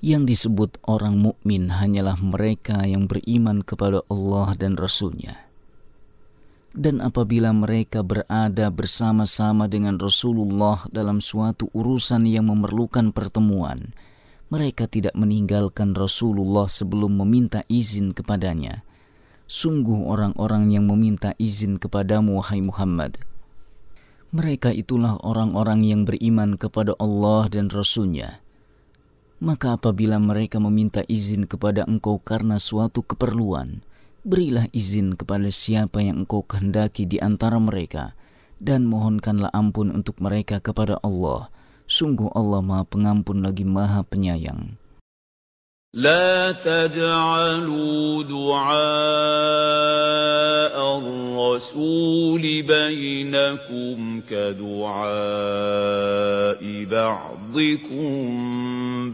[0.00, 5.43] Yang disebut orang mukmin hanyalah mereka yang beriman kepada Allah dan Rasul-Nya.
[6.75, 13.95] dan apabila mereka berada bersama-sama dengan Rasulullah dalam suatu urusan yang memerlukan pertemuan,
[14.51, 18.83] mereka tidak meninggalkan Rasulullah sebelum meminta izin kepadanya.
[19.47, 23.23] Sungguh orang-orang yang meminta izin kepadamu, wahai Muhammad.
[24.35, 28.43] Mereka itulah orang-orang yang beriman kepada Allah dan Rasul-Nya
[29.43, 33.83] maka apabila mereka meminta izin kepada engkau karena suatu keperluan,
[34.24, 38.12] berilah izin kepada siapa yang engkau kehendaki di antara mereka,
[38.60, 41.48] dan mohonkanlah ampun untuk mereka kepada Allah.
[41.90, 44.80] Sungguh Allah Maha Pengampun lagi Maha Penyayang.
[45.90, 48.70] لا تجعلوا دعاء
[50.98, 55.10] الرسول بينكم كدعاء
[56.84, 58.10] بعضكم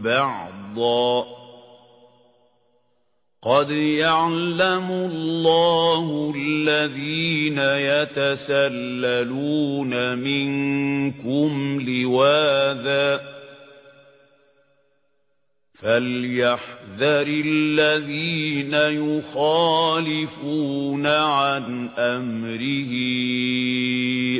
[0.05, 1.25] بعضا
[3.44, 7.58] قد يعلم الله الذين
[8.38, 9.48] يتسللون
[10.18, 13.31] منكم لواذا
[15.82, 18.70] فليحذر الذين
[19.02, 19.46] يخالفون
[21.06, 22.92] عن امره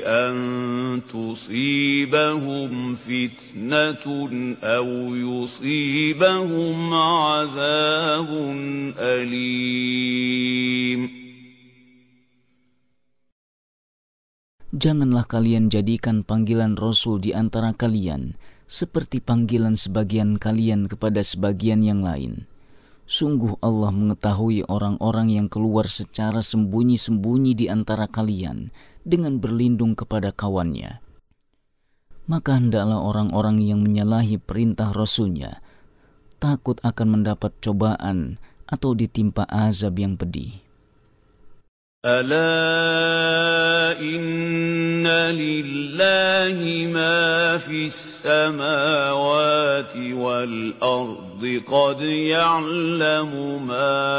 [0.07, 0.35] ان
[1.11, 4.05] تصيبهم فتنه
[4.63, 4.89] أو
[5.19, 8.31] يصيبهم عذاب
[8.99, 10.23] اليم.
[14.73, 18.41] Janganlah kalian jadikan panggilan Rasul di antara kalian.
[18.71, 22.47] Seperti panggilan sebagian kalian kepada sebagian yang lain.
[23.05, 28.73] Sungguh Allah mengetahui orang-orang yang keluar secara sembunyi-sembunyi di antara kalian
[29.03, 31.03] dengan berlindung kepada kawannya.
[32.31, 35.59] Maka hendaklah orang-orang yang menyalahi perintah Rasulnya
[36.39, 38.39] takut akan mendapat cobaan
[38.71, 40.62] atau ditimpa azab yang pedih.
[42.05, 49.57] ألا إن لله ما في السماوات
[49.97, 54.11] والأرض قد يعلم ما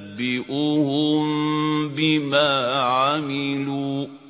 [1.88, 4.21] بما عملوا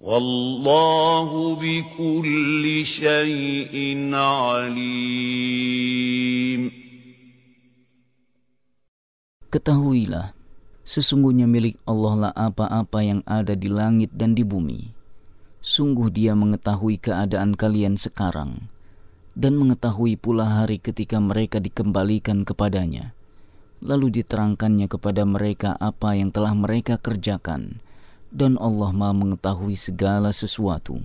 [0.00, 3.74] والله بكل شيء
[4.12, 5.64] عليم
[9.46, 10.36] Ketahuilah,
[10.84, 14.92] sesungguhnya milik Allah lah apa-apa yang ada di langit dan di bumi.
[15.64, 18.68] Sungguh dia mengetahui keadaan kalian sekarang,
[19.32, 23.16] dan mengetahui pula hari ketika mereka dikembalikan kepadanya.
[23.80, 27.80] Lalu diterangkannya kepada mereka apa yang telah mereka kerjakan,
[28.31, 31.03] dan Allah Maha mengetahui segala sesuatu.